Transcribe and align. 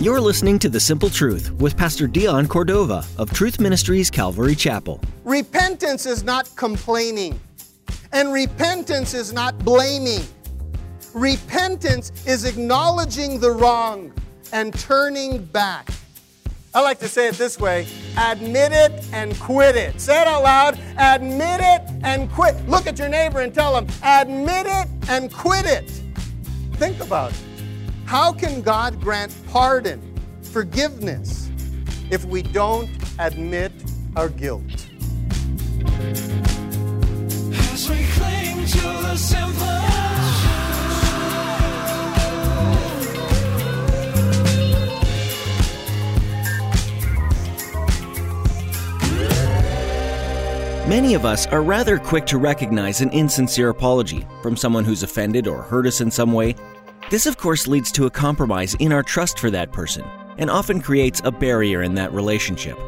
You're 0.00 0.20
listening 0.22 0.58
to 0.60 0.70
The 0.70 0.80
Simple 0.80 1.10
Truth 1.10 1.52
with 1.60 1.76
Pastor 1.76 2.06
Dion 2.06 2.48
Cordova 2.48 3.04
of 3.18 3.30
Truth 3.34 3.60
Ministries 3.60 4.10
Calvary 4.10 4.54
Chapel. 4.54 5.02
Repentance 5.24 6.06
is 6.06 6.24
not 6.24 6.50
complaining, 6.56 7.38
and 8.12 8.32
repentance 8.32 9.12
is 9.12 9.34
not 9.34 9.58
blaming. 9.58 10.22
Repentance 11.12 12.12
is 12.26 12.46
acknowledging 12.46 13.40
the 13.40 13.50
wrong 13.50 14.10
and 14.52 14.72
turning 14.72 15.44
back. 15.44 15.90
I 16.78 16.80
like 16.80 17.00
to 17.00 17.08
say 17.08 17.26
it 17.26 17.34
this 17.34 17.58
way 17.58 17.88
admit 18.16 18.70
it 18.70 19.04
and 19.12 19.36
quit 19.40 19.74
it. 19.74 20.00
Say 20.00 20.22
it 20.22 20.28
out 20.28 20.44
loud 20.44 20.78
admit 20.96 21.58
it 21.60 21.82
and 22.04 22.30
quit. 22.30 22.54
Look 22.68 22.86
at 22.86 23.00
your 23.00 23.08
neighbor 23.08 23.40
and 23.40 23.52
tell 23.52 23.74
them, 23.74 23.88
admit 24.04 24.66
it 24.66 24.86
and 25.08 25.32
quit 25.32 25.66
it. 25.66 25.90
Think 26.74 27.00
about 27.00 27.32
it. 27.32 27.42
How 28.04 28.32
can 28.32 28.62
God 28.62 29.00
grant 29.00 29.34
pardon, 29.48 30.00
forgiveness, 30.40 31.50
if 32.10 32.24
we 32.24 32.42
don't 32.42 32.88
admit 33.18 33.72
our 34.14 34.28
guilt? 34.28 34.62
As 37.72 37.90
we 37.90 38.06
cling 38.06 38.66
to 38.66 38.80
the 39.02 39.16
simple. 39.16 39.77
Many 50.88 51.12
of 51.12 51.26
us 51.26 51.46
are 51.48 51.60
rather 51.60 51.98
quick 51.98 52.24
to 52.28 52.38
recognize 52.38 53.02
an 53.02 53.10
insincere 53.10 53.68
apology 53.68 54.26
from 54.40 54.56
someone 54.56 54.86
who's 54.86 55.02
offended 55.02 55.46
or 55.46 55.60
hurt 55.60 55.86
us 55.86 56.00
in 56.00 56.10
some 56.10 56.32
way. 56.32 56.54
This, 57.10 57.26
of 57.26 57.36
course, 57.36 57.66
leads 57.66 57.92
to 57.92 58.06
a 58.06 58.10
compromise 58.10 58.72
in 58.76 58.90
our 58.90 59.02
trust 59.02 59.38
for 59.38 59.50
that 59.50 59.70
person 59.70 60.02
and 60.38 60.48
often 60.48 60.80
creates 60.80 61.20
a 61.24 61.30
barrier 61.30 61.82
in 61.82 61.94
that 61.96 62.14
relationship. 62.14 62.78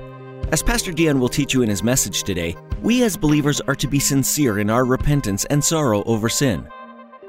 As 0.51 0.62
Pastor 0.62 0.93
Dion 0.93 1.21
will 1.21 1.28
teach 1.28 1.53
you 1.53 1.61
in 1.61 1.69
his 1.69 1.83
message 1.83 2.23
today, 2.23 2.56
we 2.81 3.03
as 3.03 3.19
believers 3.19 3.61
are 3.69 3.75
to 3.75 3.87
be 3.87 4.01
sincere 4.01 4.61
in 4.61 4.71
our 4.71 4.87
repentance 4.87 5.45
and 5.51 5.62
sorrow 5.62 6.03
over 6.05 6.31
sin. 6.31 6.67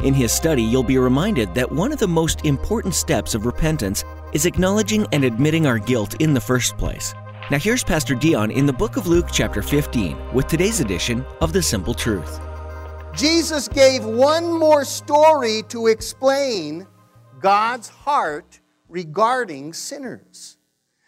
In 0.06 0.14
his 0.14 0.32
study, 0.32 0.64
you'll 0.64 0.84
be 0.84 0.98
reminded 0.98 1.54
that 1.54 1.70
one 1.70 1.92
of 1.92 2.00
the 2.00 2.08
most 2.08 2.46
important 2.46 2.96
steps 2.96 3.36
of 3.36 3.46
repentance 3.46 4.06
is 4.32 4.46
acknowledging 4.46 5.06
and 5.12 5.26
admitting 5.26 5.68
our 5.68 5.80
guilt 5.80 6.16
in 6.22 6.34
the 6.34 6.40
first 6.40 6.78
place. 6.78 7.14
Now, 7.50 7.58
here's 7.58 7.84
Pastor 7.84 8.16
Dion 8.16 8.50
in 8.52 8.66
the 8.66 8.72
book 8.72 8.96
of 8.96 9.08
Luke, 9.08 9.28
chapter 9.30 9.62
15, 9.62 10.32
with 10.32 10.48
today's 10.48 10.80
edition 10.80 11.26
of 11.42 11.52
The 11.52 11.62
Simple 11.62 11.94
Truth. 11.94 12.40
Jesus 13.14 13.68
gave 13.68 14.06
one 14.06 14.58
more 14.58 14.86
story 14.86 15.64
to 15.68 15.88
explain 15.88 16.88
God's 17.42 17.90
heart 17.90 18.62
regarding 18.88 19.74
sinners. 19.74 20.58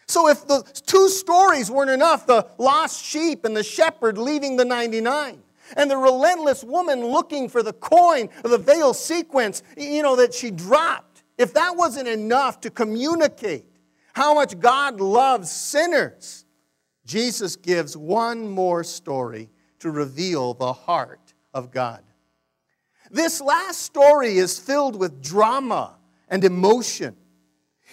So, 0.07 0.27
if 0.27 0.45
the 0.45 0.63
two 0.85 1.07
stories 1.07 1.71
weren't 1.71 1.91
enough, 1.91 2.25
the 2.25 2.47
lost 2.57 3.05
sheep 3.05 3.45
and 3.45 3.55
the 3.55 3.63
shepherd 3.63 4.17
leaving 4.17 4.57
the 4.57 4.65
99, 4.65 5.41
and 5.77 5.89
the 5.89 5.97
relentless 5.97 6.61
woman 6.61 7.05
looking 7.05 7.47
for 7.47 7.63
the 7.63 7.73
coin 7.73 8.27
of 8.43 8.51
the 8.51 8.57
veil 8.57 8.93
sequence, 8.93 9.63
you 9.77 10.03
know, 10.03 10.17
that 10.17 10.33
she 10.33 10.51
dropped, 10.51 11.23
if 11.37 11.53
that 11.53 11.77
wasn't 11.77 12.09
enough 12.09 12.59
to 12.61 12.69
communicate 12.69 13.65
how 14.13 14.33
much 14.33 14.59
God 14.59 15.01
loves 15.01 15.51
sinners, 15.51 16.45
Jesus 17.05 17.55
gives 17.55 17.97
one 17.97 18.47
more 18.47 18.83
story 18.83 19.49
to 19.79 19.91
reveal 19.91 20.53
the 20.53 20.71
heart 20.71 21.33
of 21.53 21.71
God. 21.71 22.01
This 23.11 23.41
last 23.41 23.81
story 23.81 24.37
is 24.37 24.57
filled 24.57 24.95
with 24.95 25.21
drama 25.21 25.97
and 26.29 26.43
emotion. 26.43 27.15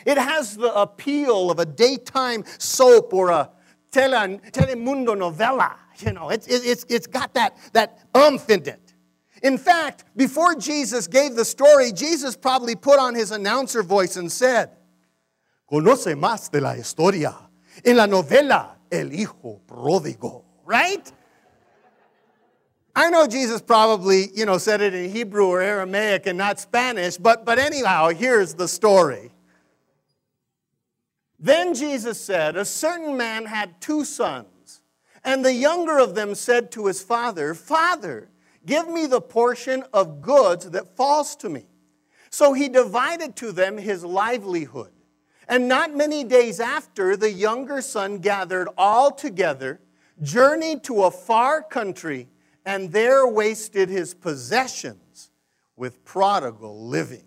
It 0.06 0.16
has 0.16 0.56
the 0.56 0.72
appeal 0.74 1.50
of 1.50 1.58
a 1.58 1.66
daytime 1.66 2.44
soap 2.58 3.12
or 3.12 3.30
a 3.30 3.50
tele, 3.90 4.38
telemundo 4.50 5.16
novela. 5.16 5.74
You 5.98 6.12
know, 6.12 6.30
it's, 6.30 6.46
it's, 6.46 6.86
it's 6.88 7.06
got 7.06 7.34
that, 7.34 7.58
that 7.72 7.98
umph 8.14 8.48
in 8.48 8.66
it. 8.66 8.94
In 9.42 9.58
fact, 9.58 10.04
before 10.16 10.54
Jesus 10.54 11.06
gave 11.06 11.34
the 11.34 11.44
story, 11.44 11.92
Jesus 11.92 12.36
probably 12.36 12.76
put 12.76 12.98
on 12.98 13.14
his 13.14 13.30
announcer 13.30 13.82
voice 13.82 14.16
and 14.16 14.30
said, 14.30 14.70
Conoce 15.70 16.16
más 16.16 16.50
de 16.50 16.60
la 16.60 16.76
historia 16.76 17.32
en 17.84 17.96
la 17.96 18.06
novela 18.06 18.76
El 18.90 19.12
Hijo 19.12 19.60
Pródigo, 19.66 20.44
right? 20.66 21.12
I 22.96 23.08
know 23.08 23.28
Jesus 23.28 23.62
probably, 23.62 24.30
you 24.34 24.46
know, 24.46 24.58
said 24.58 24.80
it 24.80 24.94
in 24.94 25.10
Hebrew 25.10 25.46
or 25.46 25.62
Aramaic 25.62 26.26
and 26.26 26.36
not 26.36 26.58
Spanish, 26.58 27.16
but, 27.16 27.44
but 27.44 27.60
anyhow, 27.60 28.08
here's 28.08 28.54
the 28.54 28.66
story. 28.66 29.30
Then 31.38 31.74
Jesus 31.74 32.20
said, 32.20 32.56
A 32.56 32.64
certain 32.64 33.16
man 33.16 33.46
had 33.46 33.80
two 33.80 34.04
sons, 34.04 34.82
and 35.24 35.44
the 35.44 35.54
younger 35.54 35.98
of 35.98 36.16
them 36.16 36.34
said 36.34 36.72
to 36.72 36.86
his 36.86 37.00
father, 37.00 37.54
Father, 37.54 38.28
give 38.66 38.88
me 38.88 39.06
the 39.06 39.20
portion 39.20 39.84
of 39.92 40.20
goods 40.20 40.68
that 40.70 40.96
falls 40.96 41.36
to 41.36 41.48
me. 41.48 41.66
So 42.28 42.54
he 42.54 42.68
divided 42.68 43.36
to 43.36 43.52
them 43.52 43.78
his 43.78 44.04
livelihood. 44.04 44.90
And 45.50 45.66
not 45.66 45.92
many 45.96 46.22
days 46.22 46.60
after, 46.60 47.16
the 47.16 47.30
younger 47.30 47.82
son 47.82 48.18
gathered 48.18 48.68
all 48.78 49.10
together, 49.10 49.80
journeyed 50.22 50.84
to 50.84 51.02
a 51.02 51.10
far 51.10 51.60
country, 51.60 52.28
and 52.64 52.92
there 52.92 53.26
wasted 53.26 53.88
his 53.88 54.14
possessions 54.14 55.32
with 55.74 56.04
prodigal 56.04 56.86
living. 56.86 57.24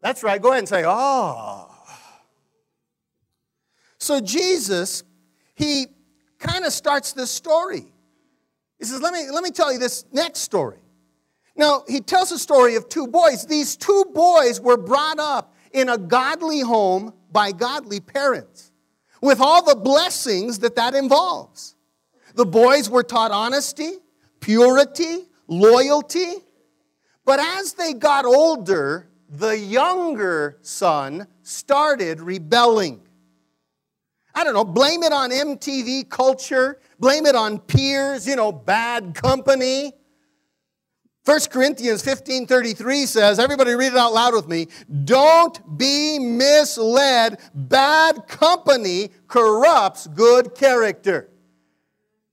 That's 0.00 0.24
right. 0.24 0.42
Go 0.42 0.48
ahead 0.48 0.58
and 0.58 0.68
say, 0.68 0.82
oh. 0.84 1.70
So 3.98 4.20
Jesus, 4.20 5.04
he 5.54 5.86
kind 6.40 6.64
of 6.64 6.72
starts 6.72 7.12
this 7.12 7.30
story. 7.30 7.92
He 8.80 8.86
says, 8.86 9.00
let 9.00 9.12
me, 9.12 9.30
let 9.30 9.44
me 9.44 9.52
tell 9.52 9.72
you 9.72 9.78
this 9.78 10.04
next 10.12 10.40
story. 10.40 10.78
Now, 11.54 11.84
he 11.86 12.00
tells 12.00 12.32
a 12.32 12.38
story 12.40 12.74
of 12.74 12.88
two 12.88 13.06
boys. 13.06 13.46
These 13.46 13.76
two 13.76 14.04
boys 14.12 14.60
were 14.60 14.76
brought 14.76 15.20
up 15.20 15.54
in 15.72 15.88
a 15.88 15.98
godly 15.98 16.60
home 16.60 17.12
by 17.30 17.52
godly 17.52 18.00
parents 18.00 18.72
with 19.20 19.40
all 19.40 19.64
the 19.64 19.74
blessings 19.74 20.60
that 20.60 20.76
that 20.76 20.94
involves. 20.94 21.74
The 22.34 22.46
boys 22.46 22.88
were 22.88 23.02
taught 23.02 23.30
honesty, 23.30 23.92
purity, 24.40 25.28
loyalty. 25.46 26.34
But 27.24 27.40
as 27.40 27.74
they 27.74 27.94
got 27.94 28.24
older, 28.24 29.08
the 29.28 29.58
younger 29.58 30.58
son 30.62 31.26
started 31.42 32.20
rebelling. 32.20 33.00
I 34.34 34.44
don't 34.44 34.54
know, 34.54 34.64
blame 34.64 35.02
it 35.02 35.12
on 35.12 35.30
MTV 35.30 36.08
culture, 36.08 36.80
blame 37.00 37.26
it 37.26 37.34
on 37.34 37.58
peers, 37.58 38.26
you 38.26 38.36
know, 38.36 38.52
bad 38.52 39.14
company. 39.14 39.92
1 41.28 41.40
Corinthians 41.50 42.02
15 42.02 42.46
33 42.46 43.04
says, 43.04 43.38
everybody 43.38 43.74
read 43.74 43.92
it 43.92 43.98
out 43.98 44.14
loud 44.14 44.32
with 44.32 44.48
me. 44.48 44.66
Don't 45.04 45.76
be 45.76 46.18
misled. 46.18 47.38
Bad 47.52 48.26
company 48.26 49.10
corrupts 49.26 50.06
good 50.06 50.54
character. 50.54 51.28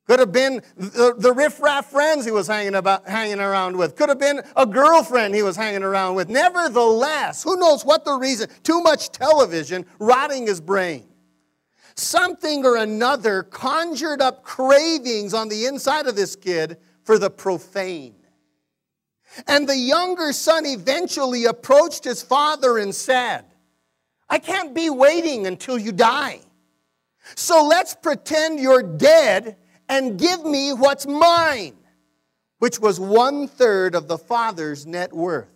Could 0.07 0.19
have 0.19 0.31
been 0.31 0.61
the, 0.77 1.13
the 1.17 1.33
riffraff 1.33 1.87
friends 1.87 2.23
he 2.23 2.31
was 2.31 2.47
hanging, 2.47 2.75
about, 2.75 3.05
hanging 3.05 3.41
around 3.41 3.75
with. 3.75 3.97
Could 3.97 4.07
have 4.07 4.19
been 4.19 4.41
a 4.55 4.65
girlfriend 4.65 5.35
he 5.35 5.43
was 5.43 5.57
hanging 5.57 5.83
around 5.83 6.15
with. 6.15 6.29
Nevertheless, 6.29 7.43
who 7.43 7.57
knows 7.57 7.83
what 7.83 8.05
the 8.05 8.13
reason? 8.13 8.49
Too 8.63 8.79
much 8.81 9.09
television 9.09 9.85
rotting 9.99 10.47
his 10.47 10.61
brain. 10.61 11.05
Something 11.95 12.65
or 12.65 12.77
another 12.77 13.43
conjured 13.43 14.21
up 14.21 14.43
cravings 14.43 15.33
on 15.33 15.49
the 15.49 15.65
inside 15.65 16.07
of 16.07 16.15
this 16.15 16.37
kid 16.37 16.77
for 17.03 17.19
the 17.19 17.29
profane. 17.29 18.15
And 19.47 19.67
the 19.67 19.77
younger 19.77 20.33
son 20.33 20.65
eventually 20.65 21.45
approached 21.45 22.03
his 22.03 22.21
father 22.21 22.77
and 22.77 22.93
said, 22.93 23.45
I 24.29 24.39
can't 24.39 24.73
be 24.73 24.89
waiting 24.89 25.45
until 25.47 25.77
you 25.77 25.91
die. 25.91 26.39
So 27.35 27.65
let's 27.65 27.95
pretend 27.95 28.59
you're 28.59 28.83
dead 28.83 29.57
and 29.89 30.19
give 30.19 30.43
me 30.45 30.73
what's 30.73 31.05
mine, 31.05 31.75
which 32.59 32.79
was 32.79 32.99
one 32.99 33.47
third 33.47 33.95
of 33.95 34.07
the 34.07 34.17
father's 34.17 34.85
net 34.85 35.13
worth. 35.13 35.49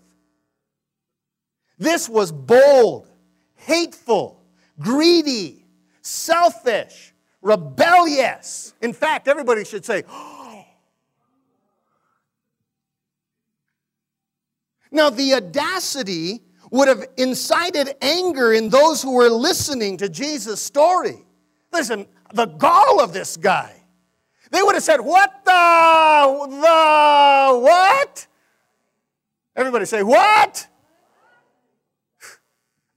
This 1.77 2.09
was 2.09 2.31
bold, 2.31 3.07
hateful, 3.55 4.43
greedy, 4.79 5.65
selfish, 6.01 7.13
rebellious. 7.41 8.73
In 8.81 8.93
fact, 8.93 9.27
everybody 9.27 9.63
should 9.63 9.85
say, 9.85 10.03
Now, 14.91 15.09
the 15.09 15.35
audacity 15.35 16.41
would 16.71 16.87
have 16.87 17.05
incited 17.17 17.95
anger 18.01 18.53
in 18.53 18.69
those 18.69 19.01
who 19.01 19.13
were 19.13 19.29
listening 19.29 19.97
to 19.97 20.09
Jesus' 20.09 20.61
story. 20.61 21.25
Listen, 21.71 22.07
the 22.33 22.45
gall 22.45 23.01
of 23.01 23.13
this 23.13 23.37
guy. 23.37 23.75
They 24.51 24.61
would 24.63 24.75
have 24.75 24.83
said, 24.83 25.01
What 25.01 25.45
the, 25.45 26.47
the, 26.49 27.59
what? 27.59 28.27
Everybody 29.55 29.85
say, 29.85 30.03
What? 30.03 30.67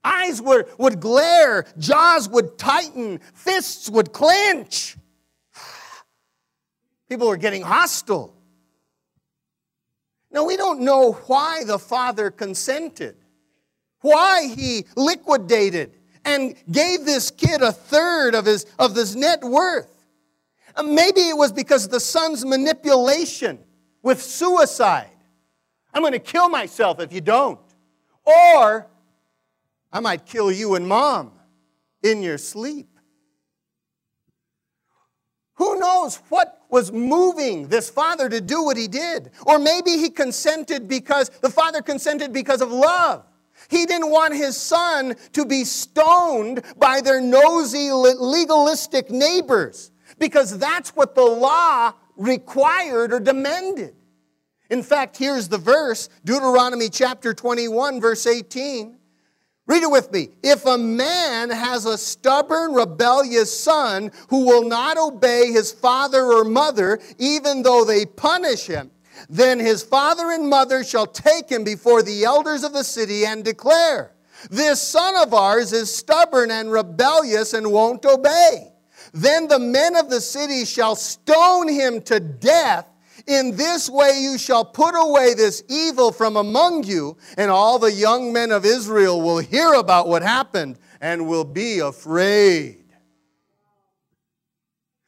Eyes 0.03 0.41
would, 0.41 0.67
would 0.77 0.99
glare, 0.99 1.65
jaws 1.77 2.27
would 2.27 2.57
tighten, 2.57 3.19
fists 3.33 3.89
would 3.89 4.11
clench. 4.11 4.97
People 7.09 7.27
were 7.27 7.37
getting 7.37 7.61
hostile. 7.61 8.35
Now, 10.33 10.43
we 10.45 10.57
don't 10.57 10.81
know 10.81 11.13
why 11.27 11.63
the 11.63 11.77
father 11.77 12.31
consented, 12.31 13.15
why 14.01 14.47
he 14.47 14.85
liquidated 14.95 15.93
and 16.25 16.55
gave 16.71 17.05
this 17.05 17.29
kid 17.29 17.61
a 17.61 17.71
third 17.71 18.33
of 18.33 18.45
his, 18.45 18.65
of 18.79 18.95
his 18.95 19.15
net 19.15 19.43
worth. 19.43 20.05
Uh, 20.75 20.83
maybe 20.83 21.21
it 21.21 21.37
was 21.37 21.51
because 21.51 21.87
the 21.87 21.99
son's 21.99 22.43
manipulation 22.43 23.59
with 24.01 24.21
suicide. 24.21 25.11
I'm 25.93 26.01
going 26.01 26.13
to 26.13 26.19
kill 26.19 26.49
myself 26.49 26.99
if 26.99 27.13
you 27.13 27.21
don't. 27.21 27.59
Or 28.25 28.87
I 29.91 29.99
might 29.99 30.25
kill 30.25 30.51
you 30.51 30.73
and 30.73 30.87
mom 30.87 31.33
in 32.01 32.23
your 32.23 32.39
sleep. 32.39 32.87
Who 35.55 35.79
knows 35.79 36.15
what 36.29 36.62
was 36.73 36.91
moving 36.91 37.67
this 37.67 37.87
father 37.87 38.27
to 38.27 38.41
do 38.41 38.63
what 38.63 38.75
he 38.75 38.87
did? 38.87 39.29
Or 39.45 39.59
maybe 39.59 39.91
he 39.91 40.09
consented 40.09 40.87
because 40.87 41.29
the 41.29 41.49
father 41.51 41.83
consented 41.83 42.33
because 42.33 42.61
of 42.61 42.71
love. 42.71 43.23
He 43.69 43.85
didn't 43.85 44.09
want 44.09 44.33
his 44.33 44.57
son 44.57 45.15
to 45.33 45.45
be 45.45 45.65
stoned 45.65 46.63
by 46.77 46.99
their 47.01 47.21
nosy, 47.21 47.91
legalistic 47.91 49.11
neighbors 49.11 49.91
because 50.17 50.57
that's 50.57 50.89
what 50.95 51.13
the 51.13 51.21
law 51.21 51.93
required 52.17 53.13
or 53.13 53.19
demanded. 53.19 53.93
In 54.71 54.81
fact, 54.81 55.15
here's 55.15 55.47
the 55.47 55.59
verse 55.59 56.09
Deuteronomy 56.25 56.89
chapter 56.89 57.35
21, 57.35 58.01
verse 58.01 58.25
18. 58.25 58.97
Read 59.65 59.83
it 59.83 59.91
with 59.91 60.11
me. 60.11 60.29
If 60.43 60.65
a 60.65 60.77
man 60.77 61.49
has 61.49 61.85
a 61.85 61.97
stubborn, 61.97 62.73
rebellious 62.73 63.57
son 63.57 64.11
who 64.27 64.45
will 64.45 64.67
not 64.67 64.97
obey 64.97 65.51
his 65.51 65.71
father 65.71 66.21
or 66.21 66.43
mother, 66.43 66.99
even 67.17 67.63
though 67.63 67.85
they 67.85 68.05
punish 68.05 68.67
him, 68.67 68.91
then 69.29 69.59
his 69.59 69.81
father 69.81 70.31
and 70.31 70.49
mother 70.49 70.83
shall 70.83 71.07
take 71.07 71.49
him 71.49 71.63
before 71.63 72.03
the 72.03 72.25
elders 72.25 72.63
of 72.63 72.73
the 72.73 72.83
city 72.83 73.25
and 73.25 73.45
declare, 73.45 74.11
This 74.49 74.81
son 74.81 75.15
of 75.15 75.33
ours 75.33 75.71
is 75.71 75.93
stubborn 75.93 76.51
and 76.51 76.71
rebellious 76.71 77.53
and 77.53 77.71
won't 77.71 78.05
obey. 78.05 78.73
Then 79.13 79.47
the 79.47 79.59
men 79.59 79.95
of 79.95 80.09
the 80.09 80.19
city 80.19 80.65
shall 80.65 80.95
stone 80.95 81.69
him 81.69 82.01
to 82.01 82.19
death 82.19 82.87
in 83.27 83.55
this 83.55 83.89
way 83.89 84.19
you 84.19 84.37
shall 84.37 84.65
put 84.65 84.95
away 84.95 85.33
this 85.33 85.63
evil 85.69 86.11
from 86.11 86.35
among 86.35 86.83
you, 86.83 87.17
and 87.37 87.49
all 87.49 87.79
the 87.79 87.91
young 87.91 88.33
men 88.33 88.51
of 88.51 88.65
Israel 88.65 89.21
will 89.21 89.39
hear 89.39 89.73
about 89.73 90.07
what 90.07 90.21
happened 90.21 90.77
and 90.99 91.27
will 91.27 91.45
be 91.45 91.79
afraid. 91.79 92.83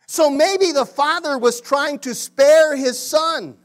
So 0.08 0.30
maybe 0.30 0.72
the 0.72 0.86
father 0.86 1.38
was 1.38 1.60
trying 1.60 2.00
to 2.00 2.14
spare 2.16 2.76
his 2.76 2.98
son. 2.98 3.58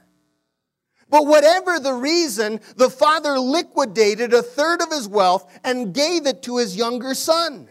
But 1.08 1.26
whatever 1.26 1.78
the 1.78 1.92
reason, 1.92 2.60
the 2.76 2.90
father 2.90 3.38
liquidated 3.38 4.32
a 4.32 4.42
third 4.42 4.80
of 4.80 4.90
his 4.90 5.08
wealth 5.08 5.60
and 5.64 5.92
gave 5.92 6.26
it 6.26 6.42
to 6.44 6.58
his 6.58 6.76
younger 6.76 7.14
son. 7.14 7.68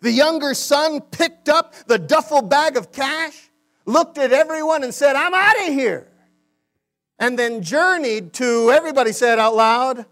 The 0.00 0.12
younger 0.12 0.54
son 0.54 1.00
picked 1.00 1.48
up 1.48 1.74
the 1.86 1.98
duffel 1.98 2.42
bag 2.42 2.76
of 2.76 2.92
cash 2.92 3.47
looked 3.88 4.18
at 4.18 4.32
everyone 4.32 4.84
and 4.84 4.94
said, 4.94 5.16
I'm 5.16 5.34
out 5.34 5.66
of 5.66 5.72
here. 5.72 6.06
And 7.18 7.38
then 7.38 7.62
journeyed 7.62 8.34
to, 8.34 8.70
everybody 8.70 9.12
said 9.12 9.38
out 9.38 9.56
loud, 9.56 10.06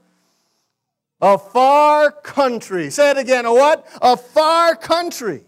a 1.21 1.39
far 1.39 2.11
country. 2.11 2.91
Say 2.91 3.11
it 3.11 3.19
again, 3.19 3.45
a 3.45 3.53
what? 3.53 3.87
A 4.03 4.17
far 4.17 4.75
country. 4.75 5.45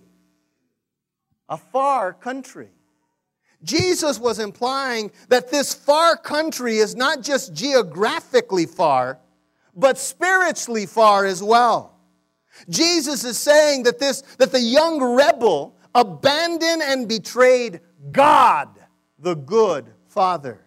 A 1.48 1.56
far 1.56 2.12
country. 2.12 2.68
Jesus 3.64 4.20
was 4.20 4.38
implying 4.38 5.10
that 5.30 5.50
this 5.50 5.74
far 5.74 6.16
country 6.16 6.78
is 6.78 6.94
not 6.94 7.22
just 7.22 7.54
geographically 7.54 8.66
far, 8.66 9.18
but 9.74 9.98
spiritually 9.98 10.86
far 10.86 11.24
as 11.24 11.42
well. 11.42 11.98
Jesus 12.68 13.24
is 13.24 13.38
saying 13.38 13.84
that 13.84 13.98
this 13.98 14.22
that 14.38 14.52
the 14.52 14.60
young 14.60 15.00
rebel 15.16 15.76
abandoned 15.94 16.82
and 16.82 17.08
betrayed 17.08 17.80
God, 18.12 18.68
the 19.18 19.34
good 19.34 19.86
Father. 20.06 20.60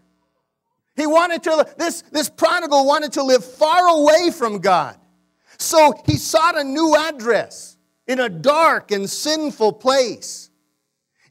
He 0.96 1.08
wanted 1.08 1.44
to, 1.44 1.68
this, 1.78 2.02
this 2.12 2.30
prodigal 2.30 2.86
wanted 2.86 3.14
to 3.14 3.24
live 3.24 3.44
far 3.44 3.88
away 3.88 4.32
from 4.32 4.60
God. 4.60 4.98
So 5.58 5.94
he 6.06 6.18
sought 6.18 6.58
a 6.58 6.64
new 6.64 6.96
address 6.96 7.78
in 8.08 8.20
a 8.20 8.30
dark 8.30 8.92
and 8.92 9.10
sinful 9.10 9.74
place. 9.74 10.50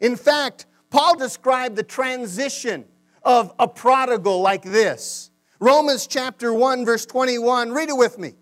In 0.00 0.17
fact, 0.17 0.67
Paul 0.91 1.17
described 1.17 1.76
the 1.76 1.82
transition 1.82 2.85
of 3.23 3.53
a 3.58 3.69
prodigal 3.69 4.41
like 4.41 4.62
this. 4.62 5.31
Romans 5.58 6.06
chapter 6.06 6.55
1, 6.55 6.85
verse 6.85 7.05
21, 7.05 7.73
read 7.73 7.91
it 7.91 7.96
with 7.96 8.19
me. 8.19 8.35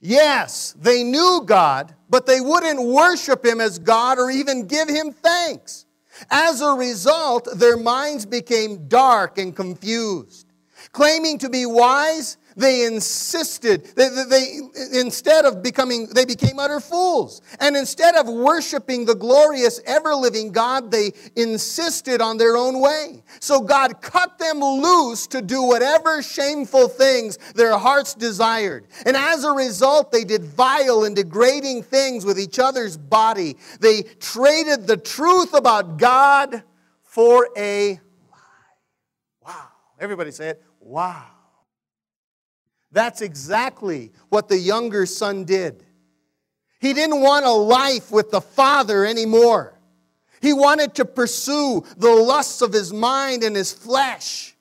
Yes, 0.00 0.74
they 0.76 1.04
knew 1.04 1.42
God, 1.46 1.94
but 2.10 2.26
they 2.26 2.40
wouldn't 2.40 2.82
worship 2.82 3.44
him 3.44 3.60
as 3.60 3.78
God 3.78 4.18
or 4.18 4.30
even 4.30 4.66
give 4.66 4.88
him 4.88 5.12
thanks. 5.12 5.86
As 6.30 6.60
a 6.60 6.72
result, 6.72 7.48
their 7.56 7.76
minds 7.76 8.26
became 8.26 8.88
dark 8.88 9.38
and 9.38 9.54
confused. 9.54 10.46
Claiming 10.92 11.38
to 11.38 11.48
be 11.48 11.66
wise, 11.66 12.36
they 12.56 12.84
insisted, 12.84 13.84
they, 13.96 14.08
they, 14.28 14.60
instead 14.98 15.44
of 15.44 15.62
becoming, 15.62 16.06
they 16.08 16.24
became 16.24 16.58
utter 16.58 16.80
fools. 16.80 17.42
And 17.60 17.76
instead 17.76 18.14
of 18.14 18.26
worshiping 18.28 19.04
the 19.04 19.14
glorious, 19.14 19.80
ever 19.86 20.14
living 20.14 20.52
God, 20.52 20.90
they 20.90 21.12
insisted 21.36 22.20
on 22.20 22.36
their 22.36 22.56
own 22.56 22.80
way. 22.80 23.22
So 23.40 23.60
God 23.60 24.00
cut 24.00 24.38
them 24.38 24.60
loose 24.60 25.26
to 25.28 25.42
do 25.42 25.62
whatever 25.62 26.22
shameful 26.22 26.88
things 26.88 27.38
their 27.54 27.76
hearts 27.78 28.14
desired. 28.14 28.86
And 29.06 29.16
as 29.16 29.44
a 29.44 29.52
result, 29.52 30.12
they 30.12 30.24
did 30.24 30.44
vile 30.44 31.04
and 31.04 31.16
degrading 31.16 31.84
things 31.84 32.24
with 32.24 32.38
each 32.38 32.58
other's 32.58 32.96
body. 32.96 33.56
They 33.80 34.02
traded 34.02 34.86
the 34.86 34.96
truth 34.96 35.54
about 35.54 35.98
God 35.98 36.62
for 37.02 37.48
a 37.56 38.00
lie. 38.30 38.38
Wow. 39.46 39.68
Everybody 40.00 40.30
say 40.30 40.48
it. 40.48 40.62
Wow. 40.80 41.26
That's 42.92 43.22
exactly 43.22 44.12
what 44.28 44.48
the 44.48 44.58
younger 44.58 45.06
son 45.06 45.44
did. 45.44 45.84
He 46.80 46.92
didn't 46.92 47.20
want 47.20 47.46
a 47.46 47.50
life 47.50 48.10
with 48.10 48.30
the 48.30 48.40
father 48.40 49.04
anymore. 49.04 49.78
He 50.40 50.52
wanted 50.52 50.96
to 50.96 51.04
pursue 51.04 51.84
the 51.96 52.10
lusts 52.10 52.60
of 52.60 52.72
his 52.72 52.92
mind 52.92 53.44
and 53.44 53.56
his 53.56 53.72
flesh. 53.72 54.56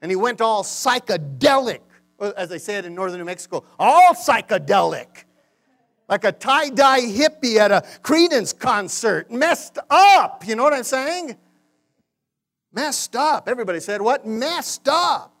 And 0.00 0.10
he 0.10 0.16
went 0.16 0.40
all 0.40 0.64
psychedelic, 0.64 1.80
as 2.36 2.48
they 2.48 2.58
say 2.58 2.76
it 2.76 2.86
in 2.86 2.94
northern 2.94 3.18
New 3.18 3.26
Mexico, 3.26 3.64
all 3.78 4.14
psychedelic. 4.14 5.24
Like 6.08 6.24
a 6.24 6.32
tie 6.32 6.70
dye 6.70 7.02
hippie 7.02 7.56
at 7.56 7.70
a 7.70 7.84
Creedence 8.02 8.58
concert. 8.58 9.30
Messed 9.30 9.78
up. 9.88 10.44
You 10.44 10.56
know 10.56 10.64
what 10.64 10.72
I'm 10.72 10.82
saying? 10.82 11.36
Messed 12.72 13.14
up. 13.14 13.48
Everybody 13.48 13.78
said, 13.78 14.02
What? 14.02 14.26
Messed 14.26 14.88
up. 14.88 15.39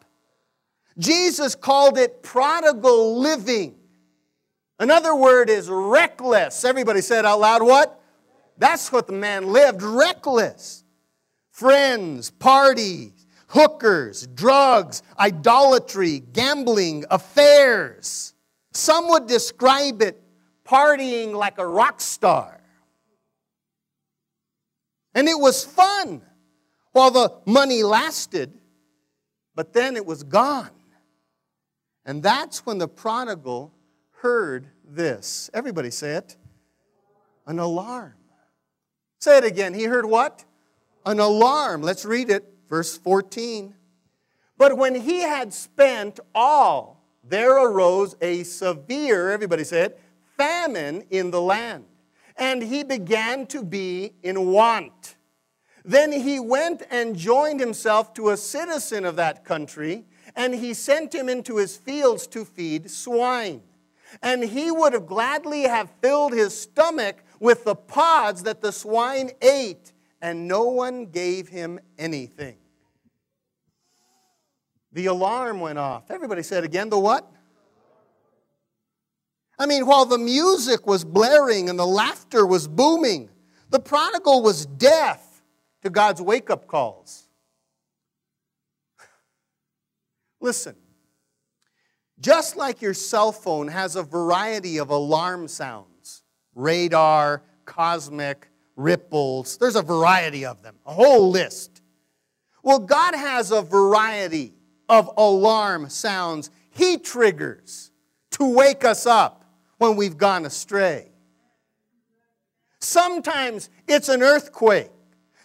Jesus 0.98 1.54
called 1.54 1.98
it 1.98 2.22
prodigal 2.22 3.18
living. 3.18 3.76
Another 4.78 5.14
word 5.14 5.50
is 5.50 5.68
reckless. 5.68 6.64
Everybody 6.64 7.00
said 7.00 7.24
out 7.24 7.40
loud, 7.40 7.62
what? 7.62 8.00
That's 8.58 8.92
what 8.92 9.06
the 9.06 9.12
man 9.12 9.46
lived, 9.48 9.82
reckless. 9.82 10.84
Friends, 11.50 12.30
parties, 12.30 13.26
hookers, 13.48 14.26
drugs, 14.28 15.02
idolatry, 15.18 16.20
gambling, 16.20 17.04
affairs. 17.10 18.34
Some 18.72 19.08
would 19.08 19.26
describe 19.26 20.00
it 20.02 20.22
partying 20.64 21.32
like 21.32 21.58
a 21.58 21.66
rock 21.66 22.00
star. 22.00 22.60
And 25.14 25.28
it 25.28 25.38
was 25.38 25.64
fun 25.64 26.22
while 26.92 27.10
the 27.10 27.34
money 27.44 27.82
lasted, 27.82 28.58
but 29.54 29.72
then 29.72 29.96
it 29.96 30.06
was 30.06 30.22
gone. 30.22 30.70
And 32.10 32.24
that's 32.24 32.66
when 32.66 32.78
the 32.78 32.88
prodigal 32.88 33.72
heard 34.16 34.66
this. 34.84 35.48
Everybody 35.54 35.92
say 35.92 36.14
it 36.14 36.36
an 37.46 37.60
alarm. 37.60 38.14
Say 39.20 39.38
it 39.38 39.44
again. 39.44 39.74
He 39.74 39.84
heard 39.84 40.04
what? 40.04 40.44
An 41.06 41.20
alarm. 41.20 41.82
Let's 41.82 42.04
read 42.04 42.28
it. 42.28 42.52
Verse 42.68 42.98
14. 42.98 43.76
But 44.58 44.76
when 44.76 44.96
he 44.96 45.20
had 45.20 45.54
spent 45.54 46.18
all, 46.34 47.00
there 47.22 47.64
arose 47.64 48.16
a 48.20 48.42
severe, 48.42 49.30
everybody 49.30 49.62
say 49.62 49.82
it, 49.82 50.00
famine 50.36 51.04
in 51.10 51.30
the 51.30 51.40
land. 51.40 51.84
And 52.36 52.60
he 52.60 52.82
began 52.82 53.46
to 53.46 53.62
be 53.62 54.14
in 54.24 54.46
want. 54.50 55.14
Then 55.84 56.10
he 56.10 56.40
went 56.40 56.82
and 56.90 57.14
joined 57.14 57.60
himself 57.60 58.12
to 58.14 58.30
a 58.30 58.36
citizen 58.36 59.04
of 59.04 59.14
that 59.14 59.44
country, 59.44 60.06
and 60.36 60.54
he 60.54 60.74
sent 60.74 61.14
him 61.14 61.28
into 61.28 61.56
his 61.56 61.76
fields 61.76 62.26
to 62.28 62.44
feed 62.44 62.90
swine. 62.90 63.62
And 64.22 64.42
he 64.42 64.70
would 64.70 64.92
have 64.92 65.06
gladly 65.06 65.62
have 65.62 65.90
filled 66.02 66.32
his 66.32 66.58
stomach 66.58 67.22
with 67.38 67.64
the 67.64 67.74
pods 67.74 68.42
that 68.42 68.60
the 68.60 68.72
swine 68.72 69.30
ate, 69.40 69.92
and 70.20 70.48
no 70.48 70.64
one 70.64 71.06
gave 71.06 71.48
him 71.48 71.78
anything. 71.98 72.56
The 74.92 75.06
alarm 75.06 75.60
went 75.60 75.78
off. 75.78 76.10
Everybody 76.10 76.42
said 76.42 76.64
again, 76.64 76.90
the 76.90 76.98
what? 76.98 77.30
I 79.58 79.66
mean, 79.66 79.86
while 79.86 80.06
the 80.06 80.18
music 80.18 80.86
was 80.86 81.04
blaring 81.04 81.68
and 81.68 81.78
the 81.78 81.86
laughter 81.86 82.46
was 82.46 82.66
booming, 82.66 83.28
the 83.68 83.78
prodigal 83.78 84.42
was 84.42 84.66
deaf 84.66 85.42
to 85.82 85.90
God's 85.90 86.20
wake 86.20 86.50
up 86.50 86.66
calls. 86.66 87.28
Listen, 90.40 90.74
just 92.18 92.56
like 92.56 92.82
your 92.82 92.94
cell 92.94 93.32
phone 93.32 93.68
has 93.68 93.96
a 93.96 94.02
variety 94.02 94.78
of 94.78 94.90
alarm 94.90 95.48
sounds 95.48 96.22
radar, 96.54 97.42
cosmic, 97.64 98.48
ripples, 98.76 99.58
there's 99.58 99.76
a 99.76 99.82
variety 99.82 100.44
of 100.44 100.62
them, 100.62 100.76
a 100.86 100.92
whole 100.92 101.30
list. 101.30 101.82
Well, 102.62 102.78
God 102.78 103.14
has 103.14 103.50
a 103.50 103.62
variety 103.62 104.54
of 104.88 105.10
alarm 105.16 105.88
sounds 105.88 106.50
He 106.70 106.98
triggers 106.98 107.90
to 108.32 108.44
wake 108.44 108.84
us 108.84 109.06
up 109.06 109.44
when 109.78 109.96
we've 109.96 110.18
gone 110.18 110.44
astray. 110.44 111.10
Sometimes 112.80 113.70
it's 113.86 114.08
an 114.08 114.22
earthquake, 114.22 114.90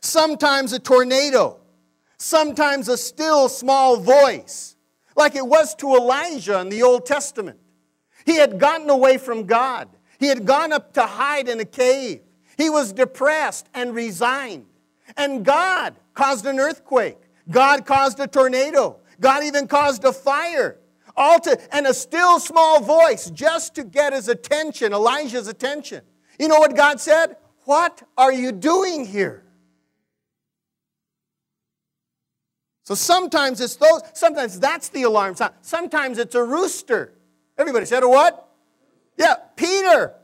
sometimes 0.02 0.74
a 0.74 0.80
tornado, 0.80 1.60
sometimes 2.18 2.88
a 2.88 2.98
still 2.98 3.50
small 3.50 3.98
voice, 3.98 4.75
like 5.16 5.36
it 5.36 5.46
was 5.46 5.76
to 5.76 5.96
Elijah 5.96 6.60
in 6.60 6.70
the 6.70 6.84
Old 6.84 7.06
Testament. 7.06 7.60
He 8.26 8.38
had 8.38 8.60
gotten 8.60 8.90
away 8.90 9.18
from 9.18 9.46
God, 9.46 9.90
he 10.20 10.28
had 10.28 10.46
gone 10.46 10.74
up 10.74 10.94
to 10.94 11.04
hide 11.04 11.50
in 11.50 11.60
a 11.60 11.66
cave. 11.66 12.22
He 12.58 12.70
was 12.70 12.94
depressed 12.94 13.68
and 13.74 13.94
resigned. 13.94 14.66
And 15.18 15.44
God 15.44 15.96
caused 16.14 16.46
an 16.46 16.60
earthquake. 16.60 17.18
God 17.50 17.86
caused 17.86 18.20
a 18.20 18.28
tornado. 18.28 18.98
God 19.20 19.44
even 19.44 19.68
caused 19.68 20.04
a 20.06 20.14
fire. 20.14 20.80
All 21.18 21.40
to, 21.42 21.76
and 21.76 21.88
a 21.88 21.94
still 21.94 22.40
small 22.40 22.82
voice 22.82 23.30
just 23.30 23.76
to 23.76 23.84
get 23.84 24.14
his 24.14 24.28
attention, 24.28 24.94
Elijah's 24.94 25.48
attention. 25.48 26.02
You 26.40 26.48
know 26.48 26.60
what 26.60 26.76
God 26.76 27.00
said? 27.00 27.38
What 27.64 28.04
are 28.18 28.34
you 28.34 28.52
doing 28.52 29.06
here? 29.06 29.45
So 32.86 32.96
sometimes 32.96 33.60
it's 33.60 33.76
those, 33.76 34.02
sometimes 34.14 34.60
that's 34.60 34.90
the 34.90 35.04
alarm 35.04 35.36
sound. 35.36 35.54
Sometimes 35.62 36.18
it's 36.18 36.36
a 36.36 36.44
rooster. 36.44 37.14
Everybody 37.58 37.86
said 37.86 38.04
a 38.04 38.10
what? 38.10 38.50
Yeah, 39.18 39.36
Peter 39.56 40.16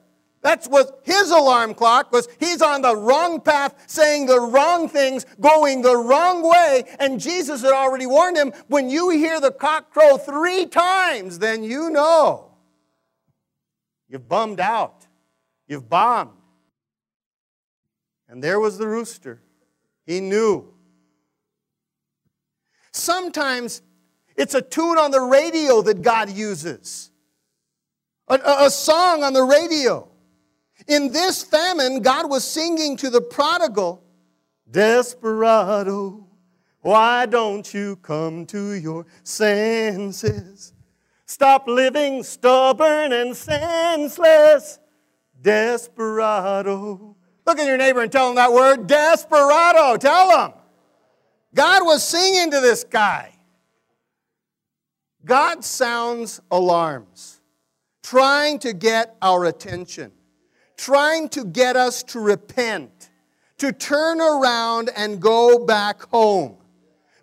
that's 0.42 0.68
what 0.68 1.02
his 1.04 1.30
alarm 1.30 1.76
clock 1.76 2.12
was. 2.12 2.28
He's 2.40 2.62
on 2.62 2.82
the 2.82 2.96
wrong 2.96 3.42
path, 3.42 3.76
saying 3.88 4.26
the 4.26 4.40
wrong 4.40 4.90
things, 4.90 5.26
going 5.40 5.84
the 5.84 5.96
wrong 5.96 6.42
way. 6.42 6.84
And 7.00 7.20
Jesus 7.20 7.62
had 7.62 7.74
already 7.74 8.08
warned 8.08 8.38
him 8.38 8.52
when 8.68 8.90
you 8.90 9.12
hear 9.12 9.40
the 9.40 9.52
cock 9.52 9.92
crow 9.92 10.18
three 10.18 10.66
times, 10.66 11.40
then 11.40 11.64
you 11.64 11.92
know 11.92 12.52
you've 14.10 14.28
bummed 14.28 14.60
out, 14.60 15.08
you've 15.68 15.88
bombed. 15.88 16.32
And 18.28 18.44
there 18.44 18.60
was 18.60 18.78
the 18.78 18.88
rooster. 18.88 19.42
He 20.06 20.22
knew. 20.22 20.74
Sometimes 22.92 23.82
it's 24.36 24.54
a 24.54 24.62
tune 24.62 24.98
on 24.98 25.12
the 25.12 25.22
radio 25.22 25.82
that 25.82 26.02
God 26.02 26.30
uses, 26.30 27.12
a, 28.28 28.36
a, 28.36 28.66
a 28.66 28.70
song 28.70 29.24
on 29.24 29.34
the 29.34 29.44
radio. 29.44 30.08
In 30.88 31.12
this 31.12 31.44
famine, 31.44 32.02
God 32.02 32.30
was 32.30 32.44
singing 32.44 32.98
to 32.98 33.10
the 33.10 33.22
prodigal, 33.22 34.04
Desperado, 34.70 36.28
why 36.82 37.28
don't 37.28 37.72
you 37.74 37.98
come 37.98 38.46
to 38.48 38.74
your 38.74 39.06
senses? 39.24 40.74
Stop 41.26 41.68
living 41.68 42.24
stubborn 42.24 43.14
and 43.14 43.36
senseless. 43.36 44.80
Desperado. 45.40 47.16
Look 47.46 47.60
at 47.60 47.68
your 47.68 47.78
neighbor 47.78 48.02
and 48.02 48.12
tell 48.12 48.30
him 48.30 48.36
that 48.36 48.52
word, 48.52 48.88
desperado. 48.88 49.98
Tell 49.98 50.46
him. 50.46 50.54
God 51.54 51.86
was 51.86 52.08
singing 52.08 52.52
to 52.52 52.60
this 52.60 52.84
guy. 52.84 53.34
God 55.24 55.64
sounds 55.64 56.42
alarms, 56.50 57.42
trying 58.02 58.60
to 58.60 58.74
get 58.74 59.16
our 59.22 59.46
attention 59.46 60.12
trying 60.82 61.30
to 61.30 61.46
get 61.46 61.76
us 61.76 62.02
to 62.02 62.20
repent, 62.20 63.12
to 63.60 63.72
turn 63.72 64.20
around 64.20 64.90
and 64.98 65.22
go 65.22 65.64
back 65.64 66.02
home 66.10 66.58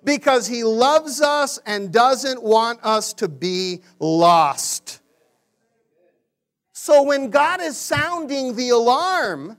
because 0.04 0.46
he 0.46 0.62
loves 0.62 1.20
us 1.20 1.58
and 1.66 1.92
doesn't 1.92 2.40
want 2.40 2.78
us 2.84 3.12
to 3.12 3.26
be 3.26 3.80
lost. 3.98 5.00
So 6.72 7.02
when 7.02 7.30
God 7.30 7.60
is 7.60 7.76
sounding 7.76 8.54
the 8.54 8.68
alarm, 8.68 9.58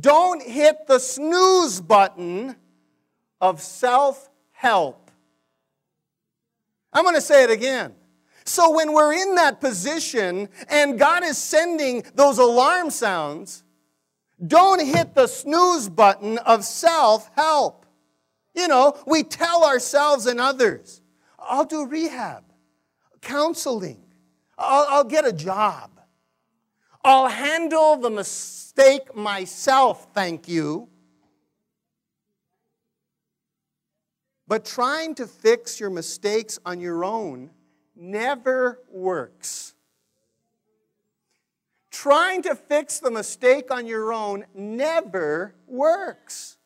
don't 0.00 0.42
hit 0.42 0.88
the 0.88 0.98
snooze 0.98 1.80
button 1.80 2.56
of 3.42 3.60
self 3.60 4.30
help. 4.52 5.10
I'm 6.92 7.02
going 7.02 7.16
to 7.16 7.20
say 7.20 7.44
it 7.44 7.50
again. 7.50 7.94
So 8.44 8.74
when 8.74 8.92
we're 8.92 9.12
in 9.12 9.34
that 9.34 9.60
position 9.60 10.48
and 10.68 10.98
God 10.98 11.24
is 11.24 11.36
sending 11.36 12.04
those 12.14 12.38
alarm 12.38 12.90
sounds, 12.90 13.64
don't 14.44 14.84
hit 14.84 15.14
the 15.14 15.26
snooze 15.26 15.88
button 15.88 16.38
of 16.38 16.64
self 16.64 17.30
help. 17.34 17.84
You 18.54 18.68
know, 18.68 18.96
we 19.06 19.22
tell 19.22 19.64
ourselves 19.64 20.26
and 20.26 20.40
others, 20.40 21.00
I'll 21.38 21.64
do 21.64 21.86
rehab, 21.86 22.44
counseling, 23.20 24.02
I'll, 24.58 24.86
I'll 24.88 25.04
get 25.04 25.26
a 25.26 25.32
job, 25.32 25.90
I'll 27.02 27.28
handle 27.28 27.96
the 27.96 28.10
mistake 28.10 29.16
myself, 29.16 30.08
thank 30.12 30.48
you. 30.48 30.88
But 34.52 34.66
trying 34.66 35.14
to 35.14 35.26
fix 35.26 35.80
your 35.80 35.88
mistakes 35.88 36.58
on 36.66 36.78
your 36.78 37.06
own 37.06 37.48
never 37.96 38.80
works. 38.90 39.72
Trying 41.90 42.42
to 42.42 42.54
fix 42.54 43.00
the 43.00 43.10
mistake 43.10 43.70
on 43.70 43.86
your 43.86 44.12
own 44.12 44.44
never 44.54 45.54
works. 45.66 46.58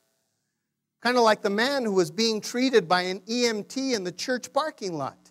Kind 1.01 1.17
of 1.17 1.23
like 1.23 1.43
the 1.43 1.51
man 1.51 1.85
who 1.85 1.93
was 1.93 2.11
being 2.11 2.41
treated 2.41 2.89
by 2.89 3.03
an 3.03 3.21
EMT 3.21 3.95
in 3.95 4.03
the 4.03 4.11
church 4.11 4.53
parking 4.53 4.99
lot. 4.99 5.31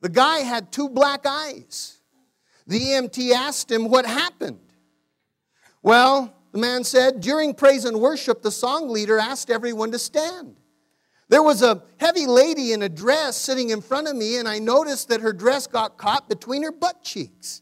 The 0.00 0.08
guy 0.08 0.38
had 0.38 0.72
two 0.72 0.88
black 0.88 1.26
eyes. 1.26 2.00
The 2.66 2.80
EMT 2.80 3.30
asked 3.30 3.70
him 3.70 3.88
what 3.88 4.04
happened. 4.04 4.72
Well, 5.84 6.34
the 6.50 6.58
man 6.58 6.82
said, 6.82 7.20
during 7.20 7.54
praise 7.54 7.84
and 7.84 8.00
worship, 8.00 8.42
the 8.42 8.50
song 8.50 8.88
leader 8.88 9.20
asked 9.20 9.48
everyone 9.48 9.92
to 9.92 9.98
stand. 10.00 10.56
There 11.28 11.42
was 11.42 11.62
a 11.62 11.82
heavy 11.98 12.26
lady 12.26 12.72
in 12.72 12.82
a 12.82 12.88
dress 12.88 13.36
sitting 13.36 13.70
in 13.70 13.82
front 13.82 14.08
of 14.08 14.16
me, 14.16 14.38
and 14.38 14.48
I 14.48 14.58
noticed 14.58 15.08
that 15.08 15.20
her 15.20 15.32
dress 15.32 15.66
got 15.66 15.98
caught 15.98 16.28
between 16.28 16.62
her 16.62 16.72
butt 16.72 17.02
cheeks. 17.02 17.60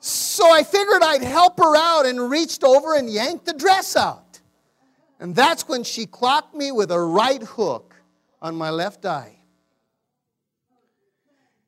So 0.00 0.50
I 0.50 0.62
figured 0.62 1.02
I'd 1.02 1.22
help 1.22 1.58
her 1.58 1.76
out 1.76 2.06
and 2.06 2.30
reached 2.30 2.64
over 2.64 2.94
and 2.94 3.08
yanked 3.10 3.46
the 3.46 3.52
dress 3.52 3.94
out. 3.96 4.40
And 5.20 5.34
that's 5.34 5.68
when 5.68 5.84
she 5.84 6.06
clocked 6.06 6.54
me 6.54 6.72
with 6.72 6.90
a 6.90 7.00
right 7.00 7.42
hook 7.42 7.94
on 8.42 8.56
my 8.56 8.70
left 8.70 9.06
eye. 9.06 9.38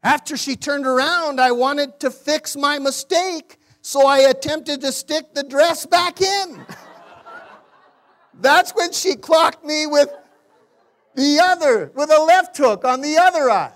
After 0.02 0.36
she 0.36 0.56
turned 0.56 0.86
around, 0.86 1.40
I 1.40 1.52
wanted 1.52 1.98
to 2.00 2.10
fix 2.10 2.56
my 2.56 2.78
mistake, 2.78 3.58
so 3.82 4.06
I 4.06 4.18
attempted 4.18 4.80
to 4.82 4.92
stick 4.92 5.34
the 5.34 5.42
dress 5.42 5.84
back 5.84 6.20
in. 6.20 6.66
That's 8.40 8.72
when 8.72 8.92
she 8.92 9.16
clocked 9.16 9.64
me 9.64 9.86
with 9.86 10.10
the 11.16 11.40
other 11.42 11.90
with 11.94 12.10
a 12.10 12.22
left 12.22 12.56
hook 12.56 12.84
on 12.84 13.00
the 13.00 13.16
other 13.16 13.50
eye. 13.50 13.72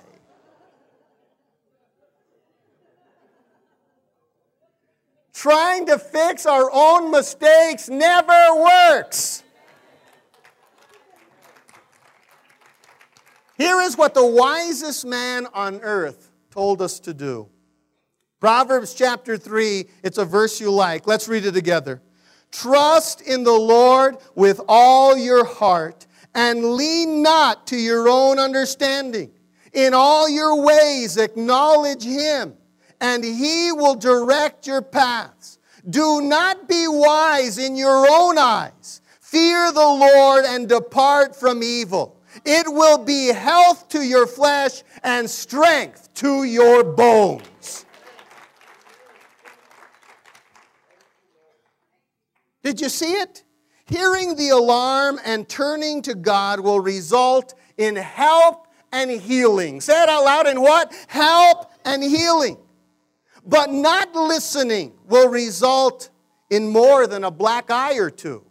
Trying 5.32 5.86
to 5.86 5.98
fix 5.98 6.44
our 6.44 6.70
own 6.70 7.10
mistakes 7.10 7.88
never 7.88 8.32
works. 8.56 9.42
Here 13.56 13.80
is 13.80 13.96
what 13.96 14.12
the 14.14 14.24
wisest 14.24 15.06
man 15.06 15.46
on 15.54 15.80
earth 15.80 16.30
told 16.50 16.82
us 16.82 17.00
to 17.00 17.14
do. 17.14 17.48
Proverbs 18.38 18.94
chapter 18.94 19.38
3, 19.38 19.86
it's 20.02 20.18
a 20.18 20.24
verse 20.24 20.60
you 20.60 20.70
like. 20.70 21.06
Let's 21.06 21.26
read 21.28 21.46
it 21.46 21.52
together. 21.52 22.02
Trust 22.50 23.20
in 23.20 23.44
the 23.44 23.52
Lord 23.52 24.16
with 24.34 24.60
all 24.68 25.16
your 25.16 25.44
heart 25.44 26.06
and 26.34 26.74
lean 26.74 27.22
not 27.22 27.66
to 27.68 27.76
your 27.76 28.08
own 28.08 28.38
understanding. 28.38 29.30
In 29.72 29.94
all 29.94 30.28
your 30.28 30.62
ways, 30.62 31.16
acknowledge 31.16 32.04
Him, 32.04 32.54
and 33.00 33.22
He 33.22 33.72
will 33.72 33.94
direct 33.94 34.66
your 34.66 34.82
paths. 34.82 35.58
Do 35.88 36.20
not 36.20 36.68
be 36.68 36.86
wise 36.88 37.58
in 37.58 37.76
your 37.76 38.06
own 38.10 38.38
eyes. 38.38 39.00
Fear 39.20 39.72
the 39.72 39.80
Lord 39.80 40.44
and 40.44 40.68
depart 40.68 41.36
from 41.36 41.62
evil. 41.62 42.20
It 42.44 42.66
will 42.68 42.98
be 42.98 43.28
health 43.28 43.88
to 43.90 44.02
your 44.02 44.26
flesh 44.26 44.82
and 45.02 45.28
strength 45.28 46.12
to 46.14 46.44
your 46.44 46.84
bones. 46.84 47.86
Did 52.62 52.80
you 52.80 52.88
see 52.88 53.12
it? 53.12 53.44
Hearing 53.90 54.36
the 54.36 54.50
alarm 54.50 55.18
and 55.24 55.48
turning 55.48 56.00
to 56.02 56.14
God 56.14 56.60
will 56.60 56.78
result 56.78 57.54
in 57.76 57.96
help 57.96 58.68
and 58.92 59.10
healing. 59.10 59.80
Say 59.80 60.00
it 60.00 60.08
out 60.08 60.24
loud 60.24 60.46
in 60.46 60.60
what? 60.60 60.94
Help 61.08 61.72
and 61.84 62.00
healing. 62.00 62.56
But 63.44 63.72
not 63.72 64.14
listening 64.14 64.92
will 65.08 65.28
result 65.28 66.08
in 66.50 66.68
more 66.68 67.08
than 67.08 67.24
a 67.24 67.32
black 67.32 67.72
eye 67.72 67.98
or 67.98 68.10
two. 68.10 68.44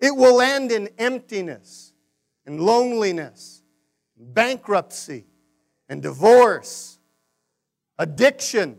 It 0.00 0.16
will 0.16 0.40
end 0.40 0.72
in 0.72 0.88
emptiness 0.96 1.92
and 2.46 2.62
loneliness, 2.62 3.62
bankruptcy 4.16 5.26
and 5.86 6.00
divorce, 6.02 6.98
addiction, 7.98 8.78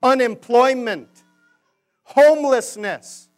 unemployment, 0.00 1.08
homelessness, 2.04 3.28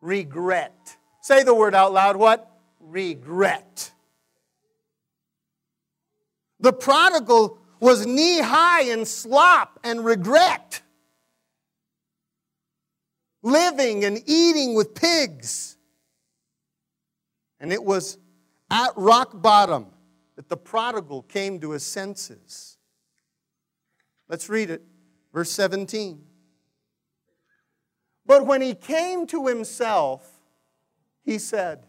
regret. 0.00 0.96
Say 1.20 1.42
the 1.42 1.54
word 1.54 1.74
out 1.74 1.92
loud 1.92 2.16
what? 2.16 2.50
Regret. 2.80 3.92
The 6.60 6.72
prodigal 6.72 7.58
was 7.80 8.06
knee 8.06 8.40
high 8.40 8.82
in 8.82 9.06
slop 9.06 9.78
and 9.82 10.04
regret, 10.04 10.82
living 13.42 14.04
and 14.04 14.22
eating 14.26 14.74
with 14.74 14.94
pigs. 14.94 15.78
And 17.58 17.72
it 17.72 17.82
was 17.82 18.18
at 18.70 18.90
rock 18.96 19.30
bottom 19.40 19.86
that 20.36 20.48
the 20.48 20.56
prodigal 20.56 21.22
came 21.22 21.60
to 21.60 21.72
his 21.72 21.84
senses. 21.84 22.78
Let's 24.28 24.48
read 24.48 24.70
it, 24.70 24.82
verse 25.32 25.50
17. 25.50 26.22
But 28.30 28.46
when 28.46 28.60
he 28.62 28.74
came 28.74 29.26
to 29.26 29.48
himself, 29.48 30.24
he 31.24 31.36
said, 31.36 31.84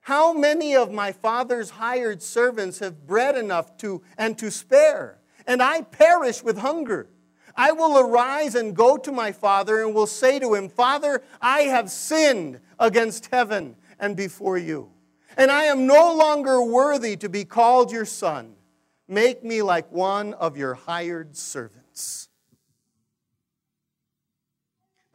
How 0.00 0.34
many 0.34 0.76
of 0.76 0.92
my 0.92 1.12
father's 1.12 1.70
hired 1.70 2.20
servants 2.22 2.80
have 2.80 3.06
bread 3.06 3.38
enough 3.38 3.78
to 3.78 4.02
and 4.18 4.36
to 4.36 4.50
spare, 4.50 5.18
and 5.46 5.62
I 5.62 5.80
perish 5.80 6.42
with 6.42 6.58
hunger? 6.58 7.08
I 7.56 7.72
will 7.72 7.98
arise 7.98 8.54
and 8.54 8.76
go 8.76 8.98
to 8.98 9.10
my 9.10 9.32
father 9.32 9.82
and 9.82 9.94
will 9.94 10.06
say 10.06 10.38
to 10.38 10.52
him, 10.52 10.68
Father, 10.68 11.22
I 11.40 11.60
have 11.60 11.90
sinned 11.90 12.60
against 12.78 13.30
heaven 13.32 13.74
and 13.98 14.14
before 14.14 14.58
you, 14.58 14.90
and 15.38 15.50
I 15.50 15.64
am 15.64 15.86
no 15.86 16.14
longer 16.14 16.62
worthy 16.62 17.16
to 17.16 17.30
be 17.30 17.46
called 17.46 17.90
your 17.92 18.04
son. 18.04 18.56
Make 19.08 19.42
me 19.42 19.62
like 19.62 19.90
one 19.90 20.34
of 20.34 20.58
your 20.58 20.74
hired 20.74 21.34
servants. 21.34 22.27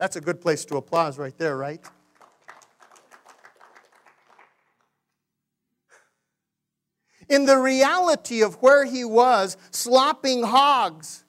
That's 0.03 0.17
a 0.17 0.21
good 0.21 0.41
place 0.41 0.65
to 0.65 0.75
applause 0.75 1.17
right 1.17 1.37
there, 1.37 1.55
right? 1.55 1.79
In 7.29 7.45
the 7.45 7.57
reality 7.57 8.43
of 8.43 8.55
where 8.55 8.83
he 8.83 9.05
was, 9.05 9.55
slopping 9.71 10.43
hogs, 10.43 11.23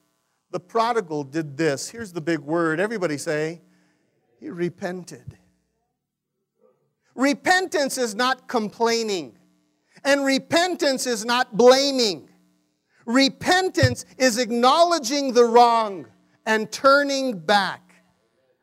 the 0.51 0.59
prodigal 0.59 1.23
did 1.23 1.55
this. 1.55 1.87
Here's 1.87 2.11
the 2.11 2.19
big 2.19 2.39
word. 2.39 2.81
Everybody 2.81 3.17
say, 3.17 3.61
he 4.41 4.49
repented. 4.49 5.37
Repentance 7.15 7.97
is 7.97 8.13
not 8.13 8.49
complaining, 8.49 9.37
and 10.03 10.25
repentance 10.25 11.07
is 11.07 11.23
not 11.23 11.55
blaming. 11.55 12.27
Repentance 13.05 14.05
is 14.17 14.37
acknowledging 14.37 15.31
the 15.31 15.45
wrong 15.45 16.07
and 16.45 16.69
turning 16.73 17.39
back. 17.39 17.84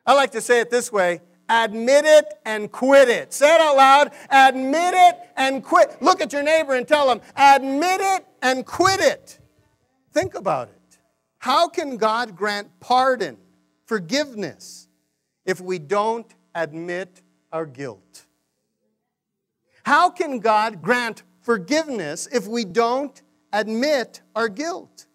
I 0.05 0.13
like 0.13 0.31
to 0.31 0.41
say 0.41 0.59
it 0.59 0.69
this 0.69 0.91
way 0.91 1.21
admit 1.49 2.05
it 2.05 2.25
and 2.45 2.71
quit 2.71 3.09
it. 3.09 3.33
Say 3.33 3.53
it 3.53 3.61
out 3.61 3.75
loud 3.75 4.11
admit 4.29 4.93
it 4.93 5.19
and 5.35 5.63
quit. 5.63 6.01
Look 6.01 6.21
at 6.21 6.33
your 6.33 6.43
neighbor 6.43 6.73
and 6.73 6.87
tell 6.87 7.07
them, 7.07 7.21
admit 7.35 8.01
it 8.01 8.25
and 8.41 8.65
quit 8.65 8.99
it. 8.99 9.39
Think 10.11 10.35
about 10.35 10.69
it. 10.69 10.97
How 11.39 11.67
can 11.67 11.97
God 11.97 12.35
grant 12.35 12.69
pardon, 12.79 13.37
forgiveness, 13.85 14.87
if 15.45 15.59
we 15.59 15.79
don't 15.79 16.33
admit 16.55 17.21
our 17.51 17.65
guilt? 17.65 18.25
How 19.83 20.09
can 20.09 20.39
God 20.39 20.81
grant 20.81 21.23
forgiveness 21.41 22.27
if 22.31 22.47
we 22.47 22.63
don't 22.63 23.21
admit 23.51 24.21
our 24.35 24.47
guilt? 24.47 25.07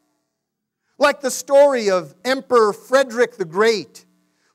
Like 0.99 1.21
the 1.21 1.31
story 1.31 1.91
of 1.91 2.15
Emperor 2.25 2.73
Frederick 2.73 3.37
the 3.37 3.45
Great 3.45 4.05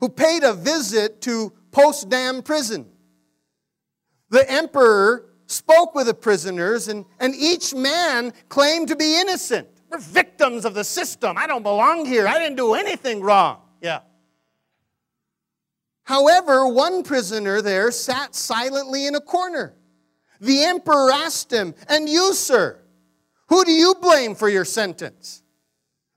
who 0.03 0.09
paid 0.09 0.43
a 0.43 0.53
visit 0.53 1.21
to 1.21 1.53
Potsdam 1.71 2.41
prison. 2.43 2.85
The 4.31 4.51
emperor 4.51 5.29
spoke 5.45 5.95
with 5.95 6.07
the 6.07 6.13
prisoners, 6.13 6.89
and, 6.89 7.05
and 7.21 7.33
each 7.33 7.73
man 7.73 8.33
claimed 8.49 8.89
to 8.89 8.97
be 8.97 9.17
innocent. 9.17 9.65
We're 9.89 9.99
victims 9.99 10.65
of 10.65 10.73
the 10.73 10.83
system. 10.83 11.37
I 11.37 11.47
don't 11.47 11.63
belong 11.63 12.05
here. 12.05 12.27
I 12.27 12.37
didn't 12.37 12.57
do 12.57 12.73
anything 12.73 13.21
wrong. 13.21 13.61
Yeah. 13.79 14.01
However, 16.03 16.67
one 16.67 17.03
prisoner 17.03 17.61
there 17.61 17.89
sat 17.89 18.35
silently 18.35 19.07
in 19.07 19.15
a 19.15 19.21
corner. 19.21 19.73
The 20.41 20.65
emperor 20.65 21.11
asked 21.13 21.49
him, 21.49 21.75
And 21.87 22.09
you, 22.09 22.33
sir, 22.33 22.77
who 23.47 23.63
do 23.63 23.71
you 23.71 23.95
blame 24.01 24.35
for 24.35 24.49
your 24.49 24.65
sentence? 24.65 25.43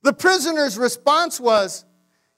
The 0.02 0.12
prisoner's 0.12 0.76
response 0.76 1.38
was, 1.38 1.84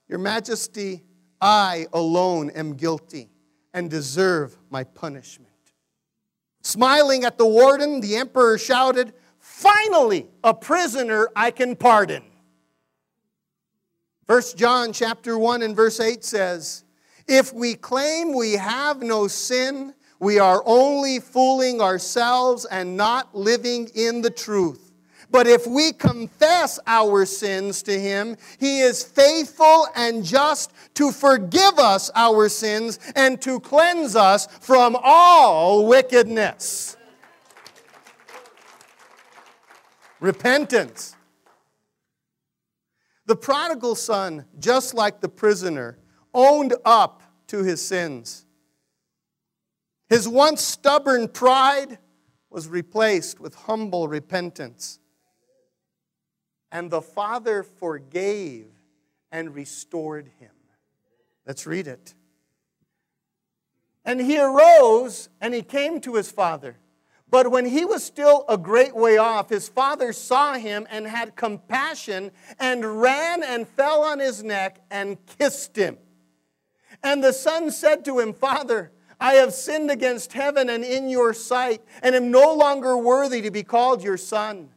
Your 0.09 0.19
Majesty, 0.19 1.05
I 1.41 1.87
alone 1.93 2.51
am 2.51 2.75
guilty 2.75 3.31
and 3.73 3.91
deserve 3.91 4.57
my 4.71 4.85
punishment. 4.85 5.49
Smiling 6.63 7.25
at 7.25 7.39
the 7.39 7.47
warden, 7.47 8.01
the 8.01 8.17
emperor 8.17 8.59
shouted, 8.59 9.15
Finally, 9.39 10.27
a 10.45 10.53
prisoner 10.53 11.29
I 11.35 11.51
can 11.51 11.77
pardon. 11.77 12.23
1 14.27 14.43
John 14.57 14.93
chapter 14.93 15.39
1 15.39 15.63
and 15.63 15.75
verse 15.75 16.01
8 16.01 16.23
says, 16.23 16.85
If 17.27 17.53
we 17.53 17.75
claim 17.75 18.35
we 18.35 18.53
have 18.53 19.01
no 19.01 19.27
sin, 19.27 19.95
we 20.21 20.39
are 20.39 20.63
only 20.67 21.21
fooling 21.21 21.81
ourselves 21.81 22.67
and 22.67 22.97
not 22.97 23.35
living 23.35 23.89
in 23.95 24.21
the 24.21 24.31
truth. 24.31 24.88
But 25.31 25.47
if 25.47 25.67
we 25.67 25.93
confess 25.93 26.79
our 26.87 27.27
sins 27.27 27.83
to 27.83 27.99
him, 27.99 28.37
he 28.59 28.81
is 28.81 29.03
faithful 29.03 29.87
and 29.95 30.25
just 30.25 30.73
to 30.95 31.13
forgive 31.13 31.79
us 31.79 32.11
our 32.15 32.49
sins 32.49 32.99
and 33.15 33.41
to 33.43 33.61
cleanse 33.61 34.17
us 34.17 34.47
from 34.61 34.97
all 35.03 35.87
wickedness. 35.87 36.97
Repentance. 40.21 41.15
The 43.27 43.37
prodigal 43.37 43.95
son, 43.95 44.47
just 44.59 44.95
like 44.95 45.21
the 45.21 45.29
prisoner, 45.29 45.99
owned 46.33 46.75
up 46.87 47.23
to 47.49 47.63
his 47.63 47.87
sins. 47.87 48.47
His 50.09 50.27
once 50.27 50.63
stubborn 50.63 51.29
pride 51.29 51.99
was 52.49 52.67
replaced 52.67 53.39
with 53.39 53.55
humble 53.55 54.09
repentance. 54.09 54.99
And 56.71 56.91
the 56.91 57.03
Father 57.03 57.63
forgave 57.63 58.67
and 59.31 59.55
restored 59.55 60.31
him. 60.39 60.51
Let's 61.47 61.67
read 61.67 61.87
it. 61.87 62.15
And 64.05 64.21
he 64.21 64.39
arose 64.39 65.29
and 65.41 65.53
he 65.55 65.63
came 65.63 66.01
to 66.03 66.15
his 66.15 66.31
father. 66.31 66.77
But 67.31 67.51
when 67.51 67.67
he 67.67 67.85
was 67.85 68.03
still 68.03 68.45
a 68.49 68.57
great 68.57 68.97
way 68.97 69.19
off, 69.19 69.51
his 69.51 69.69
father 69.69 70.15
saw 70.15 70.55
him 70.55 70.87
and 70.91 71.07
had 71.07 71.37
compassion 71.37 72.31
and 72.59 73.03
ran 73.03 73.43
and 73.43 73.69
fell 73.69 74.03
on 74.03 74.19
his 74.19 74.43
neck 74.43 74.81
and 74.91 75.19
kissed 75.39 75.77
him. 75.77 75.99
And 77.03 77.23
the 77.23 77.33
son 77.33 77.71
said 77.71 78.05
to 78.07 78.19
him, 78.19 78.33
Father, 78.33 78.93
I 79.21 79.35
have 79.35 79.53
sinned 79.53 79.91
against 79.91 80.33
heaven 80.33 80.71
and 80.71 80.85
in 80.85 81.09
your 81.09 81.35
sight, 81.35 81.83
and 82.03 82.15
am 82.15 82.31
no 82.31 82.55
longer 82.55 82.97
worthy 82.97 83.43
to 83.43 83.51
be 83.51 83.63
called 83.63 84.03
your 84.03 84.17
son. 84.17 84.71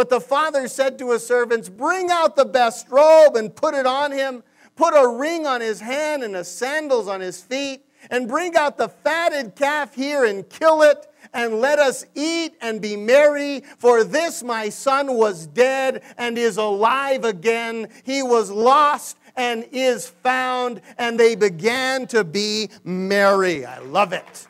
But 0.00 0.08
the 0.08 0.18
father 0.18 0.66
said 0.66 0.98
to 1.00 1.10
his 1.10 1.26
servants, 1.26 1.68
Bring 1.68 2.10
out 2.10 2.34
the 2.34 2.46
best 2.46 2.88
robe 2.88 3.36
and 3.36 3.54
put 3.54 3.74
it 3.74 3.84
on 3.84 4.12
him 4.12 4.42
put 4.80 4.94
a 4.94 5.06
ring 5.06 5.46
on 5.46 5.60
his 5.60 5.78
hand 5.78 6.22
and 6.22 6.34
a 6.34 6.42
sandals 6.42 7.06
on 7.06 7.20
his 7.20 7.42
feet, 7.42 7.84
and 8.10 8.26
bring 8.26 8.56
out 8.56 8.78
the 8.78 8.88
fatted 8.88 9.54
calf 9.54 9.94
here 9.94 10.24
and 10.24 10.48
kill 10.48 10.80
it, 10.80 11.06
and 11.34 11.60
let 11.60 11.78
us 11.78 12.06
eat 12.14 12.54
and 12.62 12.80
be 12.80 12.96
merry. 12.96 13.62
For 13.76 14.04
this 14.04 14.42
my 14.42 14.70
son 14.70 15.18
was 15.18 15.46
dead 15.46 16.02
and 16.16 16.38
is 16.38 16.56
alive 16.56 17.26
again. 17.26 17.88
He 18.04 18.22
was 18.22 18.50
lost 18.50 19.18
and 19.36 19.66
is 19.70 20.08
found, 20.08 20.80
and 20.96 21.20
they 21.20 21.34
began 21.34 22.06
to 22.06 22.24
be 22.24 22.70
merry. 22.82 23.66
I 23.66 23.80
love 23.80 24.14
it. 24.14 24.46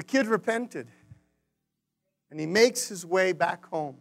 The 0.00 0.06
kid 0.06 0.28
repented 0.28 0.88
and 2.30 2.40
he 2.40 2.46
makes 2.46 2.88
his 2.88 3.04
way 3.04 3.34
back 3.34 3.66
home. 3.66 3.98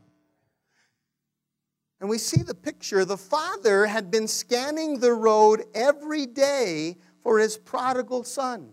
And 2.00 2.10
we 2.10 2.18
see 2.18 2.42
the 2.42 2.56
picture. 2.56 3.04
The 3.04 3.18
father 3.18 3.86
had 3.86 4.10
been 4.10 4.26
scanning 4.26 5.00
the 5.00 5.12
road 5.12 5.66
every 5.76 6.26
day 6.26 6.96
for 7.22 7.38
his 7.38 7.58
prodigal 7.58 8.24
son, 8.24 8.70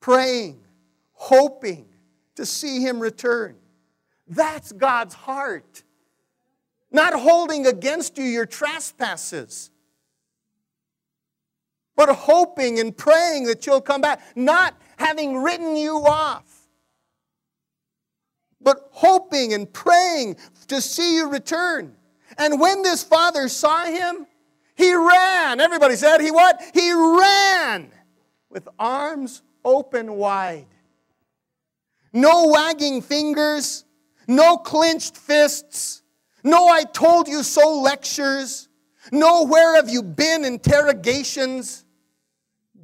praying, 0.00 0.60
hoping 1.12 1.86
to 2.34 2.44
see 2.44 2.80
him 2.80 3.00
return. 3.00 3.56
That's 4.28 4.70
God's 4.70 5.14
heart. 5.14 5.82
Not 6.92 7.14
holding 7.14 7.66
against 7.66 8.18
you 8.18 8.24
your 8.24 8.44
trespasses, 8.44 9.70
but 11.96 12.10
hoping 12.10 12.78
and 12.80 12.94
praying 12.94 13.44
that 13.44 13.64
you'll 13.64 13.80
come 13.80 14.02
back, 14.02 14.20
not 14.36 14.74
having 14.96 15.42
written 15.42 15.76
you 15.76 15.98
off, 15.98 16.68
but 18.60 18.88
hoping 18.92 19.52
and 19.52 19.72
praying 19.72 20.36
to 20.68 20.80
see 20.80 21.16
you 21.16 21.28
return. 21.28 21.96
And 22.38 22.58
when 22.60 22.82
this 22.82 23.02
father 23.02 23.48
saw 23.48 23.84
him, 23.84 24.26
he 24.76 24.92
ran. 24.94 25.60
Everybody 25.60 25.96
said 25.96 26.20
he 26.20 26.30
what? 26.30 26.60
He 26.72 26.92
ran 26.92 27.90
with 28.50 28.68
arms 28.78 29.42
open 29.64 30.14
wide. 30.14 30.66
No 32.12 32.48
wagging 32.48 33.02
fingers, 33.02 33.84
no 34.28 34.56
clenched 34.56 35.16
fists, 35.16 36.02
no 36.44 36.68
I 36.68 36.84
told 36.84 37.26
you 37.26 37.42
so 37.42 37.80
lectures, 37.80 38.68
no 39.10 39.44
where 39.44 39.74
have 39.74 39.88
you 39.88 40.02
been 40.02 40.44
interrogations, 40.44 41.84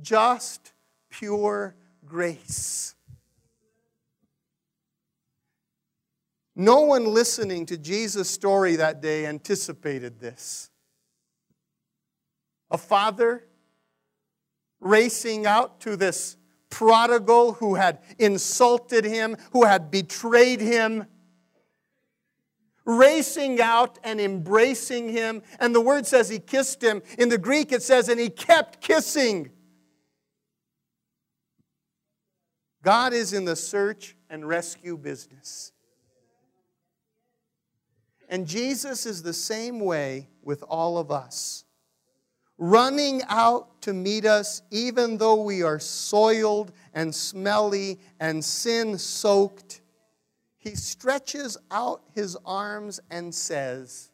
just 0.03 0.73
pure 1.11 1.77
grace. 2.11 2.95
No 6.57 6.81
one 6.81 7.07
listening 7.07 7.65
to 7.67 7.79
Jesus' 7.79 8.29
story 8.29 8.77
that 8.77 9.01
day 9.01 9.25
anticipated 9.25 10.21
this. 10.21 10.71
A 12.71 12.77
father 12.77 13.47
racing 14.81 15.47
out 15.47 15.81
to 15.81 15.97
this 15.97 16.37
prodigal 16.69 17.55
who 17.55 17.77
had 17.77 18.01
insulted 18.19 19.05
him, 19.05 19.37
who 19.53 19.65
had 19.65 19.91
betrayed 19.91 20.61
him, 20.61 21.07
racing 22.85 23.61
out 23.61 23.99
and 24.03 24.21
embracing 24.21 25.09
him. 25.09 25.43
And 25.61 25.75
the 25.75 25.81
word 25.81 26.07
says 26.07 26.29
he 26.29 26.41
kissed 26.41 26.83
him. 26.83 27.03
In 27.19 27.29
the 27.29 27.39
Greek, 27.39 27.73
it 27.73 27.83
says, 27.83 28.09
and 28.09 28.19
he 28.21 28.29
kept 28.29 28.81
kissing. 28.81 29.51
God 32.83 33.13
is 33.13 33.33
in 33.33 33.45
the 33.45 33.57
search 33.57 34.17
and 34.29 34.47
rescue 34.47 34.97
business. 34.97 35.73
And 38.29 38.47
Jesus 38.47 39.07
is 39.07 39.23
the 39.23 39.33
same 39.33 39.81
way 39.81 40.29
with 40.43 40.63
all 40.63 40.99
of 40.99 41.11
us. 41.11 41.65
Running 42.57 43.23
out 43.29 43.83
to 43.83 43.93
meet 43.93 44.25
us, 44.25 44.63
even 44.71 45.19
though 45.19 45.43
we 45.43 45.63
are 45.63 45.81
soiled 45.81 46.73
and 46.95 47.15
smelly 47.15 47.99
and 48.21 48.45
sin 48.45 48.99
soaked, 48.99 49.81
he 50.59 50.75
stretches 50.75 51.57
out 51.71 52.03
his 52.15 52.37
arms 52.45 53.01
and 53.11 53.35
says, 53.35 54.11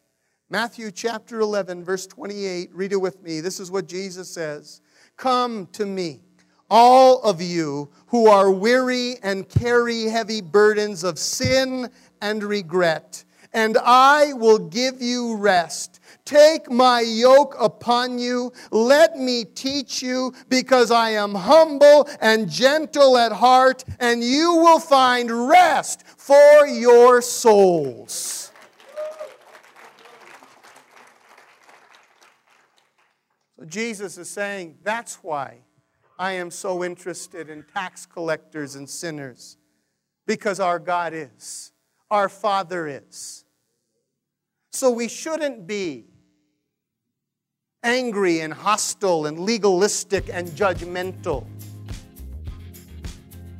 Matthew 0.49 0.91
chapter 0.91 1.41
11, 1.41 1.83
verse 1.83 2.07
28, 2.07 2.73
read 2.73 2.93
it 2.93 3.01
with 3.01 3.21
me. 3.21 3.41
This 3.41 3.59
is 3.59 3.69
what 3.69 3.87
Jesus 3.87 4.29
says 4.29 4.81
Come 5.17 5.67
to 5.73 5.85
me, 5.85 6.21
all 6.69 7.21
of 7.21 7.41
you 7.41 7.89
who 8.07 8.27
are 8.27 8.51
weary 8.51 9.15
and 9.23 9.47
carry 9.47 10.03
heavy 10.05 10.41
burdens 10.41 11.03
of 11.03 11.19
sin 11.19 11.89
and 12.21 12.43
regret 12.43 13.23
and 13.53 13.77
I 13.83 14.33
will 14.33 14.59
give 14.59 15.01
you 15.01 15.35
rest. 15.35 15.99
Take 16.25 16.69
my 16.69 17.01
yoke 17.01 17.55
upon 17.59 18.19
you. 18.19 18.51
Let 18.71 19.17
me 19.17 19.45
teach 19.45 20.01
you, 20.01 20.33
because 20.49 20.91
I 20.91 21.11
am 21.11 21.33
humble 21.33 22.07
and 22.21 22.49
gentle 22.49 23.17
at 23.17 23.31
heart, 23.31 23.83
and 23.99 24.23
you 24.23 24.57
will 24.57 24.79
find 24.79 25.49
rest 25.49 26.05
for 26.05 26.67
your 26.67 27.21
souls. 27.21 28.51
So 33.57 33.65
Jesus 33.65 34.19
is 34.19 34.29
saying, 34.29 34.77
That's 34.83 35.15
why 35.23 35.61
I 36.19 36.33
am 36.33 36.49
so 36.51 36.83
interested 36.83 37.49
in 37.49 37.63
tax 37.63 38.05
collectors 38.05 38.75
and 38.75 38.89
sinners, 38.89 39.57
because 40.25 40.59
our 40.59 40.79
God 40.79 41.13
is 41.13 41.71
our 42.09 42.29
Father 42.29 42.87
is. 42.87 43.43
So 44.71 44.89
we 44.91 45.07
shouldn't 45.07 45.67
be 45.67 46.05
angry 47.83 48.39
and 48.39 48.53
hostile 48.53 49.25
and 49.25 49.39
legalistic 49.39 50.29
and 50.31 50.47
judgmental. 50.49 51.45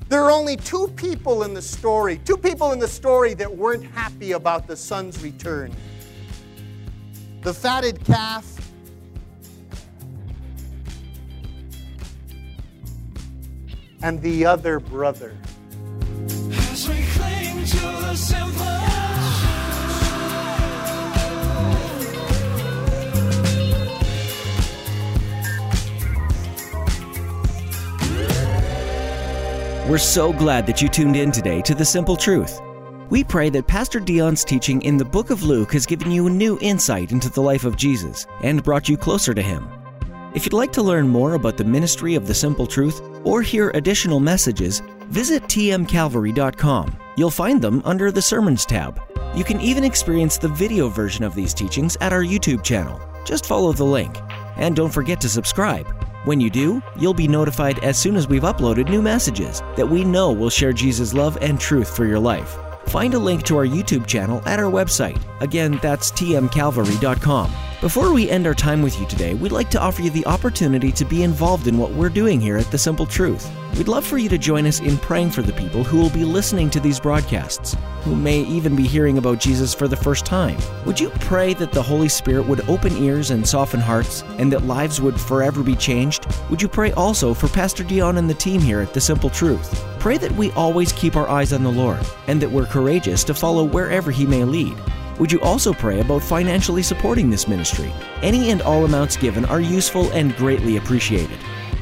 There 0.09 0.23
are 0.23 0.31
only 0.31 0.55
two 0.55 0.87
people 0.95 1.43
in 1.43 1.53
the 1.53 1.61
story, 1.61 2.19
two 2.23 2.37
people 2.37 2.71
in 2.71 2.79
the 2.79 2.87
story 2.87 3.33
that 3.33 3.53
weren't 3.53 3.83
happy 3.83 4.31
about 4.31 4.65
the 4.65 4.75
son's 4.75 5.21
return 5.21 5.73
the 7.47 7.53
fatted 7.53 8.03
calf 8.03 8.56
and 14.01 14.21
the 14.21 14.45
other 14.45 14.79
brother. 14.79 15.35
As 16.71 16.87
we 16.87 17.03
cling 17.05 17.65
to 17.65 17.79
the 17.79 18.15
simple. 18.15 18.67
We're 29.87 29.97
so 29.97 30.33
glad 30.33 30.67
that 30.67 30.81
you 30.81 30.89
tuned 30.89 31.15
in 31.15 31.31
today 31.31 31.61
to 31.61 31.73
The 31.73 31.85
Simple 31.85 32.17
Truth. 32.17 32.59
We 33.09 33.23
pray 33.23 33.49
that 33.51 33.67
Pastor 33.67 34.01
Dion's 34.01 34.43
teaching 34.43 34.81
in 34.81 34.97
the 34.97 35.05
book 35.05 35.29
of 35.29 35.43
Luke 35.43 35.71
has 35.71 35.85
given 35.85 36.11
you 36.11 36.27
a 36.27 36.29
new 36.29 36.59
insight 36.59 37.13
into 37.13 37.29
the 37.29 37.41
life 37.41 37.63
of 37.63 37.77
Jesus 37.77 38.27
and 38.43 38.61
brought 38.61 38.89
you 38.89 38.97
closer 38.97 39.33
to 39.33 39.41
him. 39.41 39.76
If 40.37 40.45
you'd 40.45 40.53
like 40.53 40.71
to 40.73 40.83
learn 40.83 41.07
more 41.07 41.33
about 41.33 41.57
the 41.57 41.63
ministry 41.63 42.13
of 42.13 42.27
The 42.27 42.33
Simple 42.35 42.67
Truth 42.67 43.01
or 43.23 43.41
hear 43.41 43.71
additional 43.71 44.19
messages, 44.19 44.83
visit 45.07 45.41
tmcalvary.com. 45.45 46.95
You'll 47.17 47.31
find 47.31 47.59
them 47.59 47.81
under 47.83 48.11
the 48.11 48.21
Sermons 48.21 48.63
tab. 48.63 49.01
You 49.33 49.43
can 49.43 49.59
even 49.59 49.83
experience 49.83 50.37
the 50.37 50.49
video 50.49 50.89
version 50.89 51.23
of 51.23 51.33
these 51.33 51.55
teachings 51.55 51.97
at 52.01 52.13
our 52.13 52.21
YouTube 52.21 52.63
channel. 52.63 53.01
Just 53.25 53.47
follow 53.47 53.73
the 53.73 53.83
link. 53.83 54.15
And 54.57 54.75
don't 54.75 54.93
forget 54.93 55.19
to 55.21 55.27
subscribe. 55.27 55.87
When 56.23 56.39
you 56.39 56.51
do, 56.51 56.83
you'll 56.99 57.15
be 57.15 57.27
notified 57.27 57.83
as 57.83 57.97
soon 57.97 58.15
as 58.15 58.27
we've 58.27 58.43
uploaded 58.43 58.91
new 58.91 59.01
messages 59.01 59.63
that 59.75 59.89
we 59.89 60.03
know 60.03 60.31
will 60.31 60.51
share 60.51 60.71
Jesus' 60.71 61.15
love 61.15 61.39
and 61.41 61.59
truth 61.59 61.95
for 61.95 62.05
your 62.05 62.19
life. 62.19 62.57
Find 62.85 63.15
a 63.15 63.19
link 63.19 63.41
to 63.45 63.57
our 63.57 63.65
YouTube 63.65 64.05
channel 64.05 64.43
at 64.45 64.59
our 64.59 64.71
website. 64.71 65.19
Again, 65.41 65.79
that's 65.81 66.11
tmcalvary.com. 66.11 67.51
Before 67.79 68.11
we 68.11 68.27
end 68.27 68.47
our 68.47 68.55
time 68.55 68.81
with 68.81 68.99
you 68.99 69.05
today, 69.05 69.35
we'd 69.35 69.51
like 69.51 69.69
to 69.69 69.79
offer 69.79 70.01
you 70.01 70.09
the 70.09 70.25
opportunity 70.25 70.91
to 70.93 71.05
be 71.05 71.21
involved 71.21 71.67
in 71.67 71.77
what 71.77 71.91
we're 71.91 72.09
doing 72.09 72.41
here 72.41 72.57
at 72.57 72.71
The 72.71 72.77
Simple 72.79 73.05
Truth. 73.05 73.47
We'd 73.77 73.87
love 73.87 74.03
for 74.03 74.17
you 74.17 74.27
to 74.29 74.37
join 74.39 74.65
us 74.65 74.79
in 74.79 74.97
praying 74.97 75.29
for 75.29 75.43
the 75.43 75.53
people 75.53 75.83
who 75.83 75.99
will 75.99 76.09
be 76.09 76.23
listening 76.23 76.71
to 76.71 76.79
these 76.79 76.99
broadcasts, 76.99 77.77
who 78.01 78.15
may 78.15 78.39
even 78.39 78.75
be 78.75 78.87
hearing 78.87 79.19
about 79.19 79.39
Jesus 79.39 79.75
for 79.75 79.87
the 79.87 79.95
first 79.95 80.25
time. 80.25 80.57
Would 80.87 80.99
you 80.99 81.11
pray 81.19 81.53
that 81.53 81.71
the 81.71 81.83
Holy 81.83 82.09
Spirit 82.09 82.47
would 82.47 82.67
open 82.67 82.97
ears 82.97 83.29
and 83.29 83.47
soften 83.47 83.79
hearts, 83.79 84.23
and 84.39 84.51
that 84.51 84.65
lives 84.65 84.99
would 84.99 85.21
forever 85.21 85.61
be 85.61 85.75
changed? 85.75 86.25
Would 86.49 86.63
you 86.63 86.67
pray 86.67 86.93
also 86.93 87.35
for 87.35 87.47
Pastor 87.47 87.83
Dion 87.83 88.17
and 88.17 88.27
the 88.27 88.33
team 88.33 88.59
here 88.59 88.81
at 88.81 88.95
The 88.95 89.01
Simple 89.01 89.29
Truth? 89.29 89.85
Pray 89.99 90.17
that 90.17 90.31
we 90.31 90.49
always 90.53 90.91
keep 90.93 91.15
our 91.15 91.29
eyes 91.29 91.53
on 91.53 91.61
the 91.61 91.71
Lord, 91.71 92.03
and 92.25 92.41
that 92.41 92.49
we're 92.49 92.65
courageous 92.65 93.23
to 93.25 93.35
follow 93.35 93.63
wherever 93.63 94.09
He 94.09 94.25
may 94.25 94.43
lead. 94.43 94.75
Would 95.19 95.31
you 95.31 95.41
also 95.41 95.73
pray 95.73 95.99
about 95.99 96.21
financially 96.21 96.83
supporting 96.83 97.29
this 97.29 97.47
ministry? 97.47 97.91
Any 98.21 98.51
and 98.51 98.61
all 98.61 98.85
amounts 98.85 99.17
given 99.17 99.45
are 99.45 99.61
useful 99.61 100.11
and 100.11 100.35
greatly 100.35 100.77
appreciated. 100.77 101.39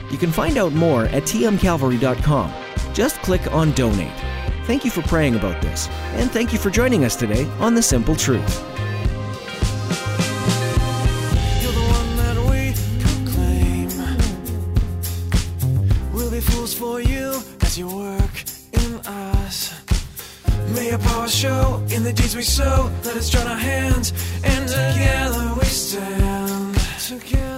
You 0.10 0.18
can 0.18 0.32
find 0.32 0.58
out 0.58 0.74
more 0.74 1.06
at 1.06 1.24
tmcalvary.com. 1.24 2.54
Just 2.94 3.22
click 3.22 3.52
on 3.52 3.72
Donate. 3.74 4.14
Thank 4.66 4.86
you 4.86 4.92
for 4.92 5.02
praying 5.04 5.36
about 5.36 5.62
this, 5.62 5.88
and 6.16 6.32
thank 6.32 6.54
you 6.54 6.60
for 6.60 6.70
joining 6.70 7.04
us 7.04 7.16
today 7.16 7.46
on 7.60 7.76
The 7.76 7.84
Simple 7.84 8.16
Truth. 8.16 8.75
so 22.46 22.92
let 23.04 23.18
us 23.18 23.30
join 23.30 23.48
our 23.48 23.58
hands 23.58 24.14
and 24.44 24.68
together 24.68 25.56
we 25.58 25.66
stand. 25.66 26.78
Together. 27.00 27.55